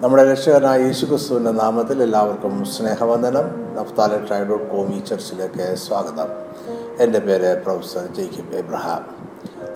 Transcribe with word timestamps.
നമ്മുടെ 0.00 0.30
രക്ഷകനായ 0.30 0.82
യേശുക്രിസ്തുവിന്റെ 0.82 1.50
നാമത്തിൽ 1.50 2.02
എല്ലാവർക്കും 2.02 2.64
സ്നേഹവന്ദനം. 2.64 3.76
നഫ്താല 3.76 4.16
ട്രൈ 4.16 4.44
ഡോട്ട് 4.44 4.70
കോം 4.70 4.94
ഈ 4.94 5.00
ചർച്ചിലേക്ക് 5.00 5.74
സ്വാഗതം. 5.74 6.28
എന്റെ 7.00 7.18
പേര് 7.18 7.62
പ്രൊഫസർ 7.62 8.08
ജെയ്ക്കിബ് 8.16 8.54
എബ്രഹാം. 8.54 9.06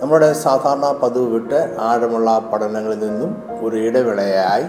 നമ്മുടെ 0.01 0.33
സാധാരണ 0.33 0.99
പതിവ് 1.03 1.33
വിട്ട് 1.33 1.75
ആഴമുള്ള 1.79 2.49
പഠനങ്ങളിൽ 2.53 2.99
നിന്നും 2.99 3.43
ഒരു 3.61 3.77
ഇടവേളയായി 3.77 4.63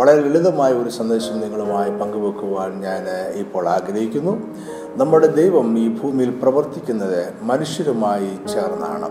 വളരെ 0.00 0.20
ലളിതമായ 0.20 0.72
ഒരു 0.72 0.88
സന്ദേശം 0.88 1.40
നിങ്ങളുമായി 1.40 1.90
പങ്കുവെക്കുവാൻ 1.90 2.80
ഞാൻ 2.80 3.06
ഇപ്പോൾ 3.34 3.68
ആഗ്രഹിക്കുന്നു. 3.68 4.42
നമ്മുടെ 4.96 5.26
ദൈവം 5.26 5.78
ഈ 5.78 5.88
ഭൂമിയിൽ 5.88 6.30
പ്രവർത്തിക്കുന്നത് 6.30 7.32
മനുഷ്യരുമായി 7.42 8.30
ചേർന്നാണ്. 8.48 9.08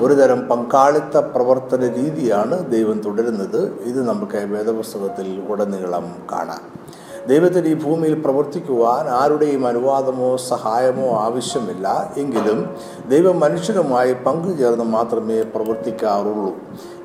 ഒരുതരം 0.00 0.48
പങ്കാളിത്ത 0.48 1.16
പ്രവർത്തന 1.16 1.80
രീതിയാണ് 1.80 2.70
ദൈവം 2.70 2.98
തുടരുന്നത്. 3.00 3.60
ഇത് 3.82 4.08
നമുക്ക് 4.08 4.36
വേദപുസ്തകത്തിൽ 4.36 5.42
ഉടനീളം 5.48 6.06
കാണാം. 6.32 6.62
ദൈവത്തിന് 7.28 7.66
ഈ 7.66 7.74
ഭൂമിയിൽ 7.74 8.14
പ്രവർത്തിക്കുവാൻ 8.20 9.08
ആരുടെയും 9.08 9.66
അനുവാദമോ 9.66 10.36
സഹായമോ 10.36 11.08
ആവശ്യമില്ല. 11.20 12.14
എങ്കിലും 12.16 12.76
ദൈവം 13.08 13.40
മനുഷ്യരുമായി 13.40 14.12
പങ്കുചേർന്ന് 14.12 14.84
മാത്രമേ 14.84 15.42
പ്രവർത്തിക്കാറുള്ളൂ. 15.42 16.54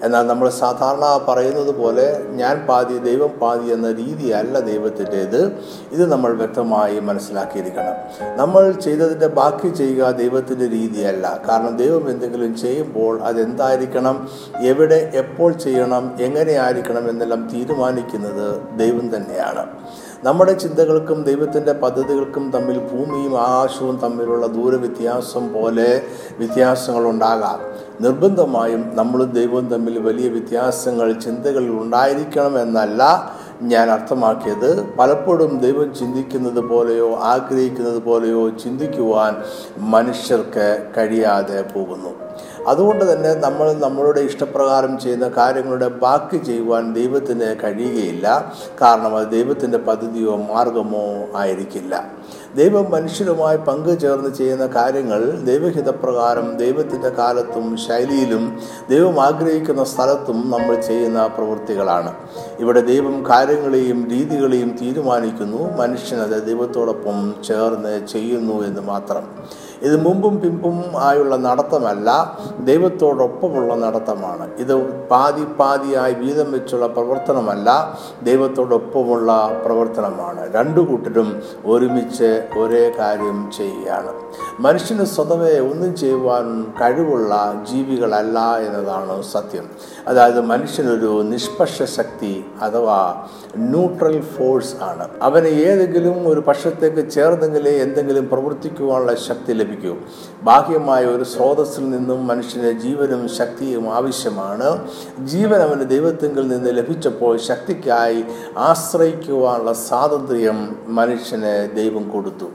എന്നാൽ 0.03 0.27
നമ്മൾ 0.27 0.49
സാധാരണ 0.49 1.25
പറയുന്നത് 1.27 1.75
പോലെ 1.75 2.25
ഞാൻ 2.29 2.65
പാതി 2.69 2.97
ദൈവം 2.97 3.27
പാതി 3.27 3.69
എന്ന 3.69 3.91
രീതിയല്ല 3.91 4.59
ദൈവത്തിന്റേത്. 4.59 5.63
ഇത് 5.91 6.05
നമ്മൾ 6.05 6.33
വ്യക്തമായി 6.33 6.99
മനസ്സിലാക്കിയിരിക്കണം. 6.99 7.93
നമ്മൾ 8.37 8.71
ചെയ്തതിന്റെ 8.71 9.27
ബാക്കി 9.27 9.69
ചെയ്യുക 9.69 10.11
ദൈവത്തിന്റെ 10.11 10.67
രീതിയല്ല. 10.67 11.41
കാരണം 11.49 11.77
ദൈവം 11.77 12.09
എന്തെങ്കിലും 12.09 12.57
ചെയ്യുമ്പോൾ 12.57 13.21
അതെന്തായിരിക്കണം? 13.21 14.29
എവിടെ 14.61 15.11
എപ്പോൾ 15.13 15.53
ചെയ്യണം? 15.53 16.17
എങ്ങനെ 16.21 16.53
ആയിരിക്കണം 16.53 17.09
എന്നെല്ലാം 17.09 17.49
തീരുമാനിക്കുന്നത് 17.53 18.79
ദൈവം 18.79 19.15
തന്നെയാണ്. 19.15 19.67
നമ്മുടെ 20.23 20.53
ചിന്തകൾക്കും 20.53 21.23
ദൈവത്തിന്റെ 21.23 21.73
പദ്ധതികൾക്കും 21.73 22.52
തമ്മിൽ 22.52 22.80
ഭൂമിയും 22.80 23.33
ആകാശവും 23.39 23.95
തമ്മിലുള്ള 23.97 24.47
ദൂരവ്യത്യാസം 24.47 25.53
പോലെ 25.53 25.88
വ്യത്യാസങ്ങളുണ്ടാകാം 26.39 27.59
നിർബന്ധമായും 28.02 28.92
നമ്മൾ 28.94 29.23
ദൈവവും 29.23 29.67
തമ്മിൽ 29.67 29.97
വലിയ 29.99 30.30
വ്യത്യാസങ്ങൾ 30.30 31.14
ചിന്തകളിൽ 31.14 31.69
ഉണ്ടായിരിക്കണം 31.69 32.61
എന്നല്ല 32.61 33.02
ഞാൻ 33.61 33.89
അർത്ഥമാക്കിയത്. 33.89 34.69
പലപ്പോഴും 34.99 35.59
ദൈവം 35.59 35.94
ചിന്തിക്കുന്നത് 35.94 36.61
പോലെയോ 36.69 37.09
ആഗ്രഹിക്കുന്നത് 37.33 37.99
പോലെയോ 38.03 38.49
ചിന്തിക്കുവാൻ 38.49 39.36
മനുഷ്യർക്ക് 39.77 40.67
കഴിയാതെ 40.97 41.61
പോകുന്നു. 41.73 42.14
അതുകൊണ്ട് 42.67 43.14
തന്നെ 43.14 43.34
നമ്മൾ 43.34 43.73
നമ്മളുടെ 43.73 44.22
ഇഷ്ടപ്രകാരം 44.22 45.00
ചെയ്യുന്ന 45.00 45.28
കാര്യങ്ങളുടെ 45.28 45.88
ബാക്കി 45.88 46.38
ചെയ്യുവാൻ 46.38 46.94
ദൈവത്തിന് 46.94 47.56
കഴിയുകയില്ല. 47.64 48.54
കാരണം 48.81 49.16
അത് 49.16 49.28
ദൈവത്തിന്റെ 49.28 49.78
പദ്ധതിയോ 49.78 50.36
മാർഗമോ 50.36 51.28
ആയിരിക്കില്ല. 51.36 52.12
ദൈവം 52.56 52.92
മനുഷ്യരുമായി 52.92 53.58
പങ്കുചേർന്ന് 53.58 54.30
ചെയ്യുന്ന 54.30 54.66
കാര്യങ്ങൾ 54.66 55.32
ദൈവഹിതപ്രകാരം 55.32 56.58
ദൈവത്തിന്റെ 56.58 57.09
കാലത്തും 57.09 57.78
ശൈലിയിലും 57.78 58.59
ദൈവം 58.89 59.22
ആഗ്രഹിക്കുന്ന 59.22 59.84
സ്ഥലത്തും 59.84 60.52
നമ്മൾ 60.52 60.82
ചെയ്യുന്ന 60.82 61.28
പ്രവൃത്തികളാണ്. 61.28 62.14
ഇവിടെ 62.59 62.82
ദൈവം 62.82 63.30
കാര്യങ്ങളെയും 63.30 64.08
രീതികളെയും 64.09 64.78
തീരുമാനിക്കുന്നു. 64.82 65.78
മനുഷ്യനത് 65.78 66.45
ദൈവത്തോടൊപ്പം 66.45 67.36
ചേർന്ന് 67.48 68.08
ചെയ്യുന്നു 68.08 68.64
എന്ന് 68.64 68.82
മാത്രം. 68.82 69.23
ഇത് 69.81 70.01
മുമ്പും 70.01 70.41
പിമ്പും 70.41 70.83
ആയുള്ള 70.97 71.35
നടത്തമല്ല 71.35 72.37
ദൈവത്തോടൊപ്പമുള്ള 72.59 73.75
നടത്തമാണ്. 73.75 74.49
ഇത് 74.57 74.75
പാതി 75.07 75.43
പാതിയായി 75.43 76.13
വീതം 76.13 76.51
വെച്ചുള്ള 76.51 76.87
പ്രവർത്തനമല്ല 76.87 77.99
ദൈവത്തോടൊപ്പമുള്ള 78.23 79.61
പ്രവർത്തനമാണ്. 79.65 80.53
രണ്ടു 80.53 80.79
കൂട്ടരും 80.79 81.41
ഒരുമിച്ച് 81.65 82.47
ഒരേ 82.57 82.93
കാര്യം 82.99 83.52
ചെയ്യുകയാണ്. 83.57 84.11
മനുഷ്യന് 84.59 85.05
സ്വതവേ 85.05 85.59
ഒന്നും 85.59 85.95
ചെയ്യുവാൻ 85.95 86.64
കഴിവുള്ള 86.64 87.64
ജീവികളല്ല 87.71 88.39
എന്നതാണ് 88.39 89.23
സത്യം. 89.23 89.70
അതായത് 90.08 90.41
മനുഷ്യനൊരു 90.41 91.21
നിഷ്പക്ഷ 91.21 91.83
ശക്തി 91.83 92.45
അഥവാ 92.61 93.27
ന്യൂട്രൽ 93.58 94.21
ഫോഴ്സ് 94.21 94.75
ആണ്. 94.81 95.08
അവന് 95.21 95.47
ഏതെങ്കിലും 95.47 96.27
ഒരു 96.27 96.39
പക്ഷത്തേക്ക് 96.39 97.09
ചേർന്നെങ്കിലേ 97.09 97.71
എന്തെങ്കിലും 97.71 98.30
പ്രവർത്തിക്കുവാനുള്ള 98.30 99.15
ശക്തി 99.15 99.53
ലഭിക്കൂ. 99.53 99.70
ബാഹ്യമായ 100.43 101.05
ഒരു 101.05 101.23
സ്രോതസ്സിൽ 101.23 101.89
നിന്നും 101.89 102.27
മനുഷ്യന് 102.27 102.80
ജീവനും 102.80 103.30
ശക്തിയും 103.30 103.93
ആവശ്യമാണ്. 103.93 104.87
ജീവൻ 105.26 105.59
അവന് 105.61 105.89
ദൈവത്തിങ്കിൽ 105.89 106.48
നിന്ന് 106.48 106.77
ലഭിച്ചപ്പോൾ 106.77 107.37
ശക്തിക്കായി 107.37 108.23
ആശ്രയിക്കുവാനുള്ള 108.58 109.73
സ്വാതന്ത്ര്യം 109.73 110.76
മനുഷ്യന് 110.87 111.70
ദൈവം 111.76 112.09
കൊടുത്തു. 112.09 112.49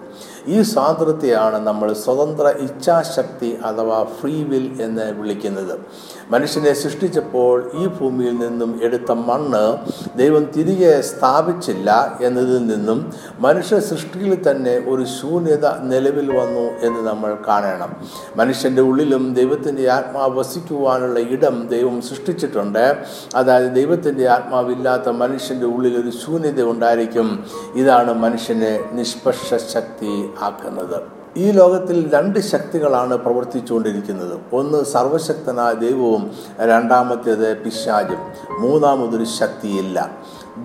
ഈ 0.47 0.63
സ്വാതന്ത്ര്യത്തെയാണ് 0.63 1.67
നമ്മൾ 1.67 1.93
സ്വതന്ത്ര 1.93 2.47
ഇച്ഛാശക്തി 2.59 3.59
അഥവാ 3.65 4.05
ഫ്രീ 4.05 4.43
വിൽ 4.43 4.83
എന്ന് 4.83 5.13
വിളിക്കുന്നത്. 5.13 5.79
മനുഷ്യനെ 6.31 6.73
സൃഷ്ടിച്ചപ്പോൾ 6.73 7.71
ഈ 7.75 7.87
ഭൂമിയിൽ 7.87 8.37
നിന്നും 8.39 8.81
എടുത്ത 8.83 9.13
മണ്ണ് 9.13 9.77
ദൈവം 10.17 10.45
തിരികെ 10.57 11.01
സ്ഥാപിച്ചില്ല 11.01 12.19
എന്നതിൽ 12.21 12.67
നിന്നും 12.67 13.13
മനുഷ്യ 13.39 13.81
സൃഷ്ടിയിൽ 13.81 14.51
തന്നെ 14.51 14.85
ഒരു 14.89 15.05
ശൂന്യത 15.05 15.67
നിലവിൽ 15.79 16.37
വന്നു 16.37 16.67
എന്ന് 16.87 17.01
നമ്മൾ 17.11 17.37
കാണണം. 17.49 17.97
മനുഷ്യന്റെ 18.37 18.83
ഉള്ളിലും 18.83 19.35
ദൈവത്തിന്റെ 19.35 19.91
ആത്മാവ് 19.91 20.39
വസിക്കുവാനുള്ള 20.39 21.21
ഇടം 21.21 21.69
ദൈവം 21.69 22.03
സൃഷ്ടിച്ചിട്ടുണ്ട്. 22.03 22.97
അതായത് 23.37 23.73
ദൈവത്തിന്റെ 23.73 24.29
ആത്മാവില്ലാത്ത 24.29 25.09
മനുഷ്യന്റെ 25.09 25.67
ഉള്ളിൽ 25.67 25.97
ഒരു 26.01 26.11
ശൂന്യത 26.11 26.63
ഉണ്ടായിരിക്കും. 26.63 27.45
ഇതാണ് 27.75 28.15
മനുഷ്യനെ 28.15 28.81
നിഷ്പക്ഷ 28.93 29.55
ശക്തി 29.73 30.36
ആക്കുന്നത്. 30.41 31.03
ഈ 31.37 31.51
ലോകത്തിൽ 31.51 32.15
രണ്ട് 32.15 32.39
ശക്തികളാണ് 32.39 33.17
പ്രവർത്തിച്ചുകൊണ്ടിരിക്കുന്നത്. 33.17 34.41
ഒന്ന് 34.53 34.85
സർവശക്തനായ 34.85 35.75
ദൈവവും 35.75 36.31
രണ്ടാമത്തേത് 36.61 37.57
പിശാചും. 37.57 38.19
മൂന്നാമതൊരു 38.61 39.25
ശക്തിയില്ല. 39.25 40.11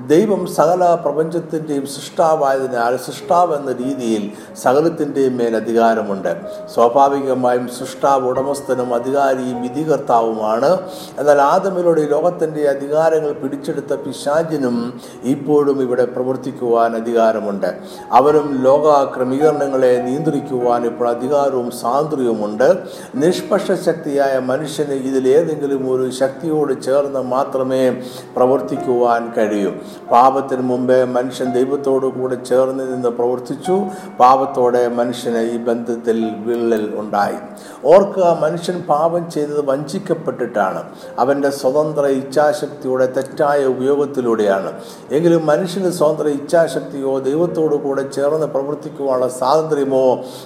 ദൈവം 0.08 0.48
സകല 0.48 0.96
പ്രപഞ്ചത്തിന്റെയും 0.96 1.88
സൃഷ്ടാവായതിനാൽ 1.88 2.96
സൃഷ്ടാവ് 2.96 3.56
എന്ന 3.56 3.72
രീതിയിൽ 3.72 4.32
സകലത്തിന്റെയും 4.58 5.38
മേൽ 5.38 5.56
അധികാരമുണ്ട്. 5.56 6.42
സ്വാഭാവികമായും 6.74 7.68
സൃഷ്ടാവ് 7.68 8.28
ഉടമസ്ഥനും 8.28 8.94
അധികാരിയും 8.94 9.62
വിധികർത്താവുമാണ്. 9.62 10.78
എന്നാൽ 11.20 11.42
ആദമിലൂടെ 11.42 12.08
ലോകത്തിന്റെ 12.10 12.70
അധികാരങ്ങൾ 12.70 13.32
പിടിച്ചെടുത്ത 13.32 13.94
പിശാചിനും 13.94 15.02
ഇപ്പോഴും 15.24 15.82
ഇവിടെ 15.82 16.06
പ്രവർത്തിക്കുവാൻ 16.06 16.96
അധികാരമുണ്ട്. 16.96 17.74
അവനും 18.12 18.64
ലോക 18.64 19.16
ക്രമീകരണങ്ങളെ 19.16 20.02
നിയന്ത്രിക്കുവാൻ 20.02 20.86
ഇപ്പോൾ 20.86 21.10
അധികാരവും 21.10 21.72
സ്വാതന്ത്ര്യവുമുണ്ട് 21.72 22.78
നിഷ്പക്ഷ 23.16 23.72
ശക്തിയായ 23.72 24.40
മനുഷ്യന് 24.40 24.94
ഇതിലേതെങ്കിലും 24.94 25.96
ഒരു 25.96 26.10
ശക്തിയോട് 26.10 26.82
ചേർന്ന് 26.82 27.20
മാത്രമേ 27.20 27.90
പ്രവർത്തിക്കുവാൻ 28.36 29.34
കഴിയൂ. 29.38 29.72
പാപത്തിന് 30.12 30.62
മുമ്പേ 30.62 31.04
മനുഷ്യൻ 31.04 31.52
ദൈവത്തോടു 31.52 32.08
കൂടെ 32.08 32.36
ചേർന്ന് 32.36 32.84
നിന്ന് 32.94 33.10
പ്രവർത്തിച്ചു. 33.10 33.76
പാപത്തോടെ 34.20 34.88
മനുഷ്യന് 34.88 35.42
ഈ 35.54 35.58
ബന്ധത്തിൽ 35.58 36.18
വിള്ളൽ 36.46 36.86
ഉണ്ടായി. 36.96 37.40
ഓർക്കുക 37.86 38.40
മനുഷ്യൻ 38.42 38.82
പാപം 38.82 39.32
ചെയ്തത് 39.32 39.70
വഞ്ചിക്കപ്പെട്ടിട്ടാണ്. 39.70 40.84
അവന്റെ 41.20 41.50
സ്വതന്ത്ര 41.50 42.06
ഇച്ഛാശക്തിയുടെ 42.06 43.06
തെറ്റായ 43.18 43.66
ഉപയോഗത്തിലൂടെയാണ്. 43.66 44.72
എങ്കിലും 45.12 45.46
മനുഷ്യന് 45.46 45.92
സ്വതന്ത്ര 45.92 46.28
ഇച്ഛാശക്തിയോ 46.28 47.20
ദൈവത്തോടു 47.20 47.76
കൂടെ 47.76 48.04
ചേർന്ന് 48.18 48.48
പ്രവർത്തിക്കുവാനുള്ള 48.48 49.28
സ്വാതന്ത്ര്യമോ 49.28 50.06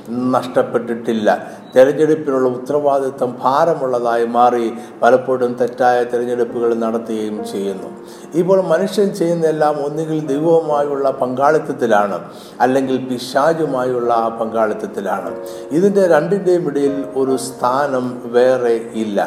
നഷ്ടപ്പെട്ടിട്ടില്ല. 0.09 1.29
തെരഞ്ഞെടുപ്പിനുള്ള 1.75 2.49
ഉത്തരവാദിത്വം 2.49 3.35
ഭാരമുള്ളതായി 3.43 4.25
മാറി 4.25 4.73
പലപ്പോഴും 5.01 5.53
തെറ്റായ 5.53 6.03
തിരഞ്ഞെടുപ്പുകൾ 6.03 6.73
നടത്തുകയും 6.73 7.45
ചെയ്യുന്നു. 7.51 7.89
ഇപ്പോൾ 8.35 8.61
മനുഷ്യൻ 8.61 9.13
ചെയ്യുന്നതെല്ലാം 9.13 9.85
ഒന്നുകിൽ 9.85 10.19
ദൈവവുമായുള്ള 10.27 11.11
പങ്കാളിത്തത്തിലാണ് 11.11 12.19
അല്ലെങ്കിൽ 12.61 12.97
പിശാചുമായുള്ള 12.97 14.37
പങ്കാളിത്തത്തിലാണ്. 14.41 15.31
ഇതിന്റെ 15.71 16.07
രണ്ടിന്റെയും 16.07 16.67
ഇടയിൽ 16.67 17.05
ഒരു 17.15 17.37
സ്ഥാനം 17.37 18.21
വേറെ 18.25 18.75
ഇല്ല. 18.95 19.19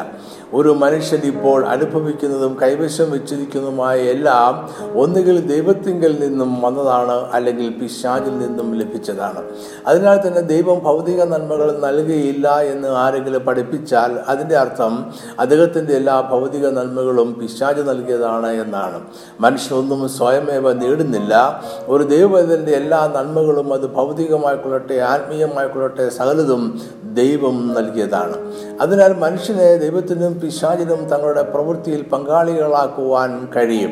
ഒരു 0.53 0.69
മനുഷ്യൻ 0.69 1.19
ഇപ്പോൾ 1.19 1.65
അനുഭവിക്കുന്നതും 1.65 2.57
കൈവശം 2.61 3.11
വെച്ചിരിക്കുന്നതുമായ 3.11 3.99
എല്ലാം 3.99 4.69
ഒന്നുകിൽ 4.99 5.47
ദൈവത്തിങ്കിൽ 5.47 6.17
നിന്നും 6.19 6.61
വന്നതാണ് 6.61 7.11
അല്ലെങ്കിൽ 7.11 7.73
പിശാചിൽ 7.73 8.39
നിന്നും 8.39 8.79
ലഭിച്ചതാണ്. 8.79 9.43
അതിനാൽ 9.87 10.27
തന്നെ 10.27 10.41
ദൈവം 10.41 10.79
ഭൗതിക 10.79 11.23
നന്മകൾ 11.23 11.79
നൽകിയില്ല 11.79 12.61
എന്ന് 12.61 12.87
ആരെങ്കിലും 12.87 13.45
പഠിപ്പിച്ചാൽ 13.45 14.19
അതിന്റെ 14.27 14.57
അർത്ഥം 14.57 15.13
അദ്ദേഹത്തിന്റെ 15.39 15.93
എല്ലാ 15.93 16.21
ഭൗതിക 16.21 16.67
നന്മകളും 16.67 17.39
പിശാജ് 17.39 17.89
നൽകിയതാണ് 17.89 18.47
എന്നാണ്. 18.47 19.01
മനുഷ്യനൊന്നും 19.39 20.09
സ്വയമേവ 20.09 20.73
നേടുന്നില്ല. 20.73 21.63
ഒരു 21.87 22.03
ദൈവത്തിന്റെ 22.03 22.71
എല്ലാ 22.71 23.13
നന്മകളും 23.15 23.73
അത് 23.73 23.93
ഭൗതികമായിക്കൊള്ളട്ടെ 23.93 24.93
ആത്മീയമായിക്കൊള്ളട്ടെ 24.93 26.09
സകലതും 26.09 26.81
ദൈവം 27.03 27.73
നൽകിയതാണ്. 27.73 28.51
അതിനാൽ 28.81 29.13
മനുഷ്യനെ 29.13 29.75
ദൈവത്തിനും 29.77 30.38
പിശാചിനും 30.41 31.01
തങ്ങളുടെ 31.05 31.41
പ്രവൃത്തിയിൽ 31.41 32.01
പങ്കാളികളാക്കുവാൻ 32.01 33.47
കഴിയും. 33.55 33.91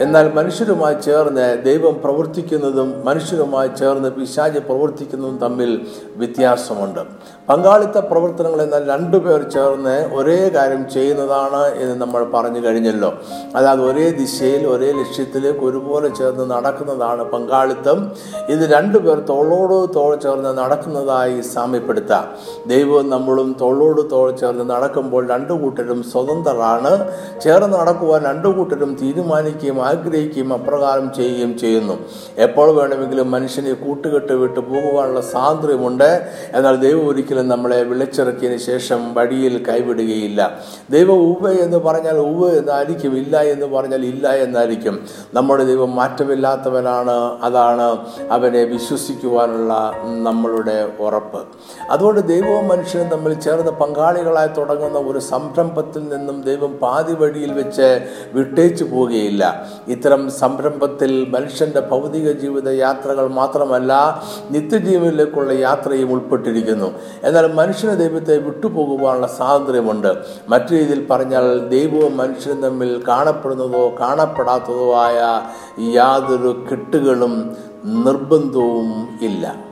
എന്നാൽ 0.00 0.32
മനുഷ്യരുമായി 0.34 0.96
ചേർന്ന് 1.02 1.64
ദൈവം 1.64 2.00
പ്രവർത്തിക്കുന്നതും 2.04 3.04
മനുഷ്യരുമായി 3.04 3.70
ചേർന്ന് 3.78 4.12
പിശാജ് 4.12 4.58
പ്രവർത്തിക്കുന്നതും 4.58 5.38
തമ്മിൽ 5.38 5.86
വ്യത്യാസമുണ്ട്. 6.16 7.00
പങ്കാളിത്ത 7.50 7.98
പ്രവർത്തനങ്ങൾ 7.98 8.62
എന്നാൽ 8.62 8.88
രണ്ടുപേർ 8.88 9.42
ചേർന്ന് 9.42 10.14
ഒരേ 10.14 10.48
കാര്യം 10.48 10.90
ചെയ്യുന്നതാണ് 10.90 11.74
എന്ന് 11.74 12.00
നമ്മൾ 12.00 12.24
പറഞ്ഞു 12.24 12.66
കഴിഞ്ഞല്ലോ. 12.66 13.14
അതായത് 13.56 13.80
ഒരേ 13.80 14.10
ദിശയിൽ 14.10 14.66
ഒരേ 14.66 14.92
ലക്ഷ്യത്തിലേക്ക് 14.92 15.58
ഒരുപോലെ 15.58 16.08
ചേർന്ന് 16.08 16.50
നടക്കുന്നതാണ് 16.50 17.24
പങ്കാളിത്തം. 17.24 18.12
ഇത് 18.48 18.70
രണ്ടുപേർ 18.70 19.18
തോളോട് 19.20 19.94
തോൾ 19.94 20.16
ചേർന്ന് 20.16 20.58
നടക്കുന്നതായി 20.58 21.40
സാമ്യപ്പെടുത്താം. 21.40 22.24
ദൈവവും 22.66 23.10
നമ്മളും 23.10 23.56
തോളോട് 23.60 24.10
തോൾ 24.10 24.36
ചേർന്ന് 24.36 24.70
നടക്കുമ്പോൾ 24.70 25.28
രണ്ടു 25.28 25.52
കൂട്ടരും 25.52 26.02
സ്വതന്ത്രരാണ്. 26.02 26.92
ചേർന്ന് 27.40 27.78
നടക്കുവാൻ 27.78 28.24
രണ്ടു 28.24 28.48
കൂട്ടരും 28.48 28.94
തീരുമാനിക്കുകയും 29.02 29.86
ആഗ്രഹിക്കുകയും 29.86 30.52
അപ്രകാരം 30.52 31.14
ചെയ്യുകയും 31.14 31.58
ചെയ്യുന്നു. 31.58 31.98
എപ്പോൾ 32.38 32.70
വേണമെങ്കിലും 32.70 33.30
മനുഷ്യനെ 33.30 33.72
കൂട്ടുകെട്ട് 33.72 34.32
വിട്ട് 34.32 34.60
പോകുവാനുള്ള 34.60 35.20
സ്വാതന്ത്ര്യമുണ്ട്. 35.20 36.30
എന്നാൽ 36.54 36.76
ദൈവം 36.76 37.08
ഒരിക്കലും 37.08 37.38
നമ്മളെ 37.42 37.82
വിളിച്ചിറക്കിയതിന് 37.82 38.58
ശേഷം 38.58 39.14
വഴിയിൽ 39.14 39.64
കൈവിടുകയില്ല. 39.68 40.60
ദൈവം 40.90 41.14
ഉവ്വ് 41.14 41.60
എന്ന് 41.60 41.76
പറഞ്ഞാൽ 41.76 42.16
ഉവ്വ് 42.16 42.58
എന്നായിരിക്കും 42.58 43.16
ഇല്ല 43.16 43.42
എന്ന് 43.42 43.66
പറഞ്ഞാൽ 43.66 44.04
ഇല്ല 44.04 44.28
എന്നായിരിക്കും. 44.28 45.06
നമ്മുടെ 45.34 45.64
ദൈവം 45.64 45.96
മാറ്റമില്ലാത്തവനാണ് 45.96 47.38
അതാണ് 47.42 48.06
അവനെ 48.30 48.64
വിശ്വസിക്കുവാനുള്ള 48.64 49.92
നമ്മളുടെ 50.22 50.92
ഉറപ്പ്. 51.00 51.42
അതുകൊണ്ട് 51.90 52.20
ദൈവവും 52.20 52.68
മനുഷ്യനും 52.68 53.08
തമ്മിൽ 53.08 53.34
ചേർന്ന് 53.34 53.72
പങ്കാളികളായി 53.72 54.48
തുടങ്ങുന്ന 54.48 54.98
ഒരു 54.98 55.18
സംരംഭത്തിൽ 55.18 56.08
നിന്നും 56.08 56.42
ദൈവം 56.42 56.72
പാതി 56.72 57.12
വഴിയിൽ 57.12 57.52
വെച്ച് 57.52 58.08
വിട്ടേച്ചു 58.32 58.84
പോവുകയില്ല. 58.84 59.66
ഇത്തരം 59.88 60.30
സംരംഭത്തിൽ 60.30 61.26
മനുഷ്യന്റെ 61.28 61.80
ഭൗതിക 61.80 62.32
ജീവിത 62.32 62.68
യാത്രകൾ 62.68 63.26
മാത്രമല്ല 63.26 64.22
നിത്യജീവനിലേക്കുള്ള 64.50 65.52
യാത്രയും 65.52 66.12
ഉൾപ്പെട്ടിരിക്കുന്നു. 66.12 66.92
എന്നാൽ 67.24 67.52
മനുഷ്യന് 67.52 67.98
ദൈവത്തെ 67.98 68.38
വിട്ടുപോകുവാനുള്ള 68.38 69.26
സ്വാതന്ത്ര്യമുണ്ട്. 69.26 70.16
മറ്റു 70.48 70.70
രീതിയിൽ 70.70 71.06
പറഞ്ഞാൽ 71.06 71.68
ദൈവവും 71.68 72.16
മനുഷ്യനും 72.16 72.60
തമ്മിൽ 72.62 73.02
കാണപ്പെടുന്നതോ 73.08 73.96
കാണപ്പെടാത്തതോ 74.00 74.94
ആയ 74.94 75.40
യാതൊരു 75.84 76.66
കെട്ടുകളും 76.70 77.56
നിർബന്ധവും 77.84 79.18
ഇല്ല. 79.22 79.69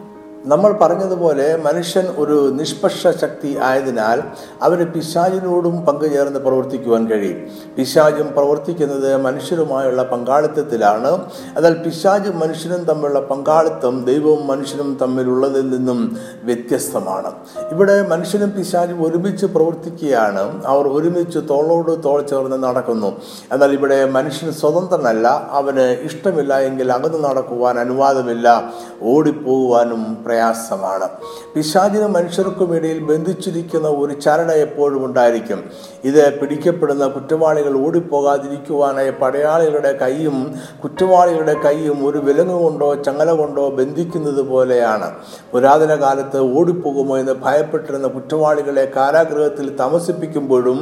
നമ്മൾ 0.49 0.73
പറഞ്ഞതുപോലെ 0.73 1.57
മനുഷ്യൻ 1.57 2.07
ഒരു 2.19 2.51
നിഷ്പക്ഷ 2.53 3.07
ശക്തി 3.07 3.59
ആയതിനാൽ 3.63 4.23
അവന് 4.63 4.85
പിശാചിനോടും 4.85 5.87
പങ്കുചേർന്ന് 5.87 6.41
പ്രവർത്തിക്കുവാൻ 6.41 7.07
കഴിയും. 7.07 7.41
പിശാചും 7.77 8.33
പ്രവർത്തിക്കുന്നത് 8.33 9.17
മനുഷ്യരുമായുള്ള 9.17 10.03
പങ്കാളിത്തത്തിലാണ്. 10.03 11.13
എന്നാൽ 11.57 11.75
പിശാചും 11.75 12.39
മനുഷ്യനും 12.39 12.85
തമ്മിലുള്ള 12.85 13.21
പങ്കാളിത്തം 13.21 14.05
ദൈവവും 14.05 14.47
മനുഷ്യനും 14.47 14.99
തമ്മിലുള്ളതിൽ 15.03 15.71
നിന്നും 15.71 16.19
വ്യത്യസ്തമാണ്. 16.43 17.33
ഇവിടെ 17.73 18.09
മനുഷ്യനും 18.09 18.51
പിശാചും 18.51 19.09
ഒരുമിച്ച് 19.09 19.47
പ്രവർത്തിക്കുകയാണ്. 19.47 20.67
അവർ 20.67 20.89
ഒരുമിച്ച് 20.89 21.39
തോളോട് 21.39 22.05
തോൾ 22.05 22.23
ചേർന്ന് 22.23 22.63
നടക്കുന്നു. 22.63 23.21
എന്നാൽ 23.53 23.73
ഇവിടെ 23.73 24.05
മനുഷ്യൻ 24.05 24.53
സ്വതന്ത്രനല്ല. 24.53 25.49
അവന് 25.51 25.97
ഇഷ്ടമില്ല 26.03 26.59
എങ്കിൽ 26.59 26.93
അകന്നു 26.93 27.29
നടക്കുവാൻ 27.29 27.79
അനുവാദമില്ല. 27.79 28.73
ഓടിപ്പോകുവാനും 29.03 30.29
പ്രയാസമാണ്. 30.39 31.07
പിശാചിനും 31.55 32.13
മനുഷ്യർക്കും 32.13 32.71
ഇടയിൽ 32.77 32.99
ബന്ധിച്ചിരിക്കുന്ന 33.11 33.89
ഒരു 34.01 34.13
ചരട 34.25 34.51
എപ്പോഴും 34.67 35.01
ഉണ്ടായിരിക്കും. 35.07 35.61
ഇത് 36.05 36.21
പിടിക്കപ്പെടുന്ന 36.41 37.05
കുറ്റവാളികൾ 37.07 37.73
ഓടിപ്പോകാതിരിക്കുവാനായി 37.87 39.13
പടയാളികളുടെ 39.23 39.93
കൈയും 40.03 40.37
കുറ്റവാളികളുടെ 40.83 41.57
കൈയും 41.65 41.99
ഒരു 42.09 42.19
വിലങ്ങ് 42.19 42.59
കൊണ്ടോ 42.65 42.89
ചങ്ങല 43.07 43.31
കൊണ്ടോ 43.41 43.65
ബന്ധിക്കുന്നത് 43.79 44.43
പോലെയാണ്. 44.43 45.09
പുരാതന 45.53 45.95
കാലത്ത് 45.95 46.39
ഓടിപ്പോകുമോ 46.59 47.17
എന്ന് 47.19 47.35
ഭയപ്പെട്ടിരുന്ന 47.45 48.09
കുറ്റവാളികളെ 48.17 48.85
കാരാഗൃഹത്തിൽ 48.97 49.69
താമസിപ്പിക്കുമ്പോഴും 49.83 50.79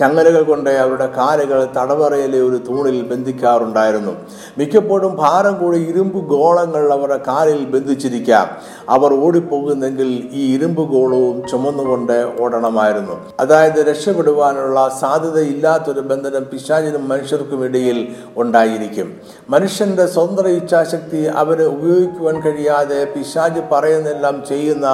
ചങ്ങലകൾ 0.00 0.42
കൊണ്ട് 0.42 0.70
അവരുടെ 0.70 1.08
കാലുകൾ 1.20 1.60
തടവറയിലെ 1.78 2.40
ഒരു 2.48 2.58
തൂണിൽ 2.68 2.98
ബന്ധിക്കാറുണ്ടായിരുന്നു. 3.12 4.14
മിക്കപ്പോഴും 4.58 5.14
ഭാരം 5.22 5.54
കൂടി 5.62 5.78
ഇരുമ്പ് 5.92 6.20
ഗോളങ്ങൾ 6.34 6.84
അവരുടെ 6.92 7.20
കാലിൽ 7.28 7.64
ബന്ധിച്ചിരിക്കാം. 7.74 8.46
അവർ 8.96 9.10
ഓടിപ്പോകുന്നെങ്കിൽ 9.24 10.10
ഈ 10.32 10.42
ഇരുമ്പ് 10.56 10.82
ഗോളവും 10.92 11.36
ചുമന്നുകൊണ്ട് 11.50 12.16
ഓടണമായിരുന്നു. 12.40 13.14
അതായത് 13.40 13.80
രക്ഷപ്പെടുവാനുള്ള 13.88 14.78
സാധ്യതയില്ലാത്തൊരു 15.00 16.02
ബന്ധനം 16.10 16.44
പിശാചിനും 16.52 17.04
മനുഷ്യർക്കും 17.12 17.64
ഇടയിൽ 17.64 17.98
ഉണ്ടായിരിക്കും. 18.36 19.08
മനുഷ്യന്റെ 19.50 20.06
സ്വന്തം 20.06 20.48
ഇച്ഛാശക്തി 20.48 21.20
അവരെ 21.42 21.66
ഉപയോഗിക്കുവാൻ 21.74 22.36
കഴിയാതെ 22.40 23.00
പിശാജ് 23.16 23.62
പറയുന്നെല്ലാം 23.72 24.36
ചെയ്യുന്ന 24.48 24.86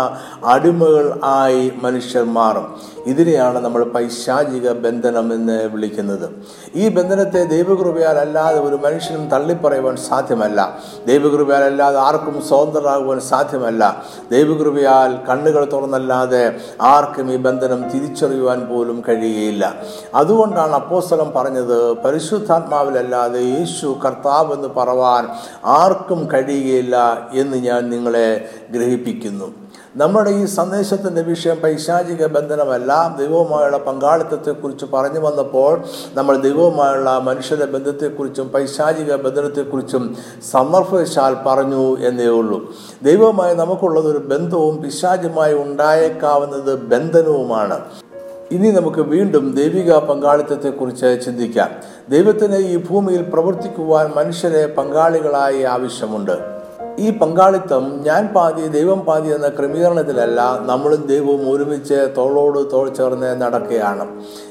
അടിമകൾ 0.44 1.06
ആയി 1.36 1.64
മനുഷ്യർ 1.82 2.24
മാറും. 2.38 2.66
ഇതിനെയാണ് 3.06 3.58
നമ്മൾ 3.58 3.82
പൈശാചിക 3.94 4.66
ബന്ധനം 4.84 5.26
എന്ന് 5.34 5.56
വിളിക്കുന്നത്. 5.74 6.26
ഈ 6.74 6.84
ബന്ധനത്തെ 6.96 7.40
ദൈവകൃപയാൽ 7.54 8.16
അല്ലാതെ 8.24 8.60
ഒരു 8.68 8.78
മനുഷ്യനും 8.84 9.24
തള്ളിപ്പറയുവാൻ 9.34 9.96
സാധ്യമല്ല. 10.08 10.60
ദൈവകൃപയാൽ 11.06 11.64
അല്ലാതെ 11.70 11.98
ആർക്കും 12.08 12.36
സ്വതന്ത്രരാകുവാൻ 12.48 13.20
സാധ്യമല്ല. 13.30 13.81
ദൈവകൃപയാൽ 14.30 15.24
കണ്ണുകൾ 15.28 15.64
തുറന്നല്ലാതെ 15.64 16.60
ആർക്കും 16.80 17.32
ഈ 17.32 17.36
ബന്ധനം 17.36 17.90
തിരിച്ചറിയുവാൻ 17.90 18.60
പോലും 18.66 19.02
കഴിയുകയില്ല. 19.08 19.74
അതുകൊണ്ടാണ് 20.14 20.72
അപ്പോസ്തലം 20.72 21.32
പറഞ്ഞത് 21.36 21.92
പരിശുദ്ധാത്മാവിലല്ലാതെ 21.92 23.40
യേശു 23.40 23.98
കർത്താവ് 24.04 24.52
എന്ന് 24.52 24.68
പറവാൻ 24.76 25.28
ആർക്കും 25.64 26.28
കഴിയുകയില്ല 26.32 26.96
എന്ന് 27.32 27.56
ഞാൻ 27.56 27.90
നിങ്ങളെ 27.90 28.48
ഗ്രഹിപ്പിക്കുന്നു. 28.72 29.61
നമ്മുടെ 29.96 30.30
ഈ 30.30 30.44
സന്ദേശത്തിന്റെ 30.44 31.22
വിഷയം 31.22 31.60
പൈശാചിക 31.60 32.26
ബന്ധനമല്ല 32.26 33.16
ദൈവവുമായുള്ള 33.18 33.76
പങ്കാളിത്തത്തെക്കുറിച്ച് 33.76 34.86
പറഞ്ഞു 34.92 35.20
വന്നപ്പോൾ 35.20 35.82
നമ്മൾ 36.14 36.36
ദൈവവുമായുള്ള 36.36 37.18
മനുഷ്യരുടെ 37.18 37.66
ബന്ധത്തെക്കുറിച്ചും 37.66 38.48
പൈശാചിക 38.48 39.14
ബന്ധനത്തെക്കുറിച്ചും 39.14 40.16
സമർപ്പവശാൽ 40.50 41.36
പറഞ്ഞു 41.46 41.96
എന്നേ 41.96 42.26
ഉള്ളൂ. 42.26 42.74
ദൈവവുമായി 43.02 43.54
നമുക്കുള്ളതൊരു 43.54 44.18
ബന്ധവും 44.18 44.82
പിശാചുമായി 44.82 45.54
ഉണ്ടായേക്കാവുന്നത് 45.54 46.78
ബന്ധനവുമാണ്. 46.78 47.80
ഇനി 48.50 48.70
നമുക്ക് 48.70 49.00
വീണ്ടും 49.00 49.56
ദൈവിക 49.56 49.96
പങ്കാളിത്തത്തെക്കുറിച്ച് 49.96 51.24
ചിന്തിക്കാം. 51.24 51.68
ദൈവത്തിന് 52.08 52.56
ഈ 52.56 52.76
ഭൂമിയിൽ 52.76 53.22
പ്രവർത്തിക്കുവാൻ 53.22 54.12
മനുഷ്യരെ 54.16 54.66
പങ്കാളികളായി 54.66 55.62
ആവശ്യമുണ്ട്. 55.62 56.51
ഈ 56.98 57.10
പങ്കാളിത്തം 57.10 58.00
ഞാൻ 58.04 58.26
പാതി 58.26 58.68
ദൈവം 58.68 59.00
പാതി 59.00 59.28
എന്ന 59.28 59.48
ക്രമീകരണത്തിലല്ല 59.48 60.58
നമ്മളും 60.60 61.06
ദൈവവും 61.06 61.50
ഒരുമിച്ച് 61.50 62.08
തോളോട് 62.16 62.72
തോൾ 62.72 62.94
ചേർന്ന് 62.94 63.42
നടക്കുകയാണ്. 63.42 64.06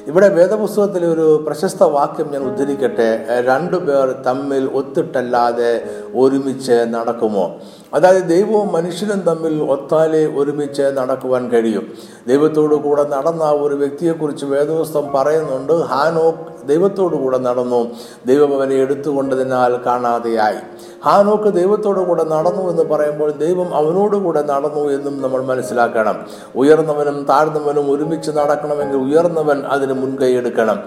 ഇവിടെ 0.07 0.29
വേദപുസ്തകത്തിലെ 0.29 1.07
ഒരു 1.07 1.43
പ്രശസ്ത 1.47 1.83
വാക്യം 1.83 2.31
ഞാൻ 2.31 2.43
ഉദ്ധരിക്കട്ടെ. 2.43 3.25
രണ്ടു 3.45 3.77
പേർ 3.77 4.23
തമ്മിൽ 4.27 4.69
ഒത്തിട്ടല്ലാതെ 4.73 5.85
ഒരുമിച്ച് 6.15 6.71
നടക്കുമോ? 6.71 7.59
അതായത് 7.93 8.23
ദൈവവും 8.23 8.73
മനുഷ്യനും 8.73 9.19
തമ്മിൽ 9.19 9.63
ഒത്താലെ 9.63 10.27
ഒരുമിച്ച് 10.35 10.81
നടക്കുവാൻ 10.81 11.49
കഴിയും. 11.49 11.87
ദൈവത്തോടു 12.27 12.75
കൂടെ 12.75 13.03
നടന്ന 13.03 13.43
ഒരു 13.43 13.75
വ്യക്തിയെക്കുറിച്ച് 13.75 14.45
വേദവസ്തം 14.45 15.11
പറയുന്നുണ്ട് 15.15 15.73
ഹാനോക്ക് 15.73 16.67
ദൈവത്തോടു 16.67 17.15
കൂടെ 17.15 17.37
നടന്നു. 17.37 17.87
ദൈവം 18.25 18.55
അവനെ 18.55 18.75
എടുത്തുകൊണ്ടതിനാൽ 18.75 19.77
കാണാതെയായി. 19.85 20.57
ഹാനോക്ക് 21.05 21.53
ദൈവത്തോടു 21.53 21.99
കൂടെ 21.99 22.23
നടന്നു 22.23 22.69
എന്ന് 22.69 22.83
പറയുമ്പോൾ 22.83 23.31
ദൈവം 23.31 23.75
അവനോട് 23.75 24.15
കൂടെ 24.15 24.41
നടന്നു 24.41 24.89
എന്നും 24.89 25.21
നമ്മൾ 25.21 25.41
മനസ്സിലാക്കണം. 25.41 26.25
ഉയർന്നവനും 26.55 27.25
താഴ്ന്നവനും 27.29 27.91
ഒരുമിച്ച് 27.91 28.31
നടക്കണമെങ്കിൽ 28.31 28.97
ഉയർന്നവൻ 28.97 29.61
അതിന് 29.61 29.93
മുൻകൈ 29.93 30.33
എടുക്കണം. 30.33 30.79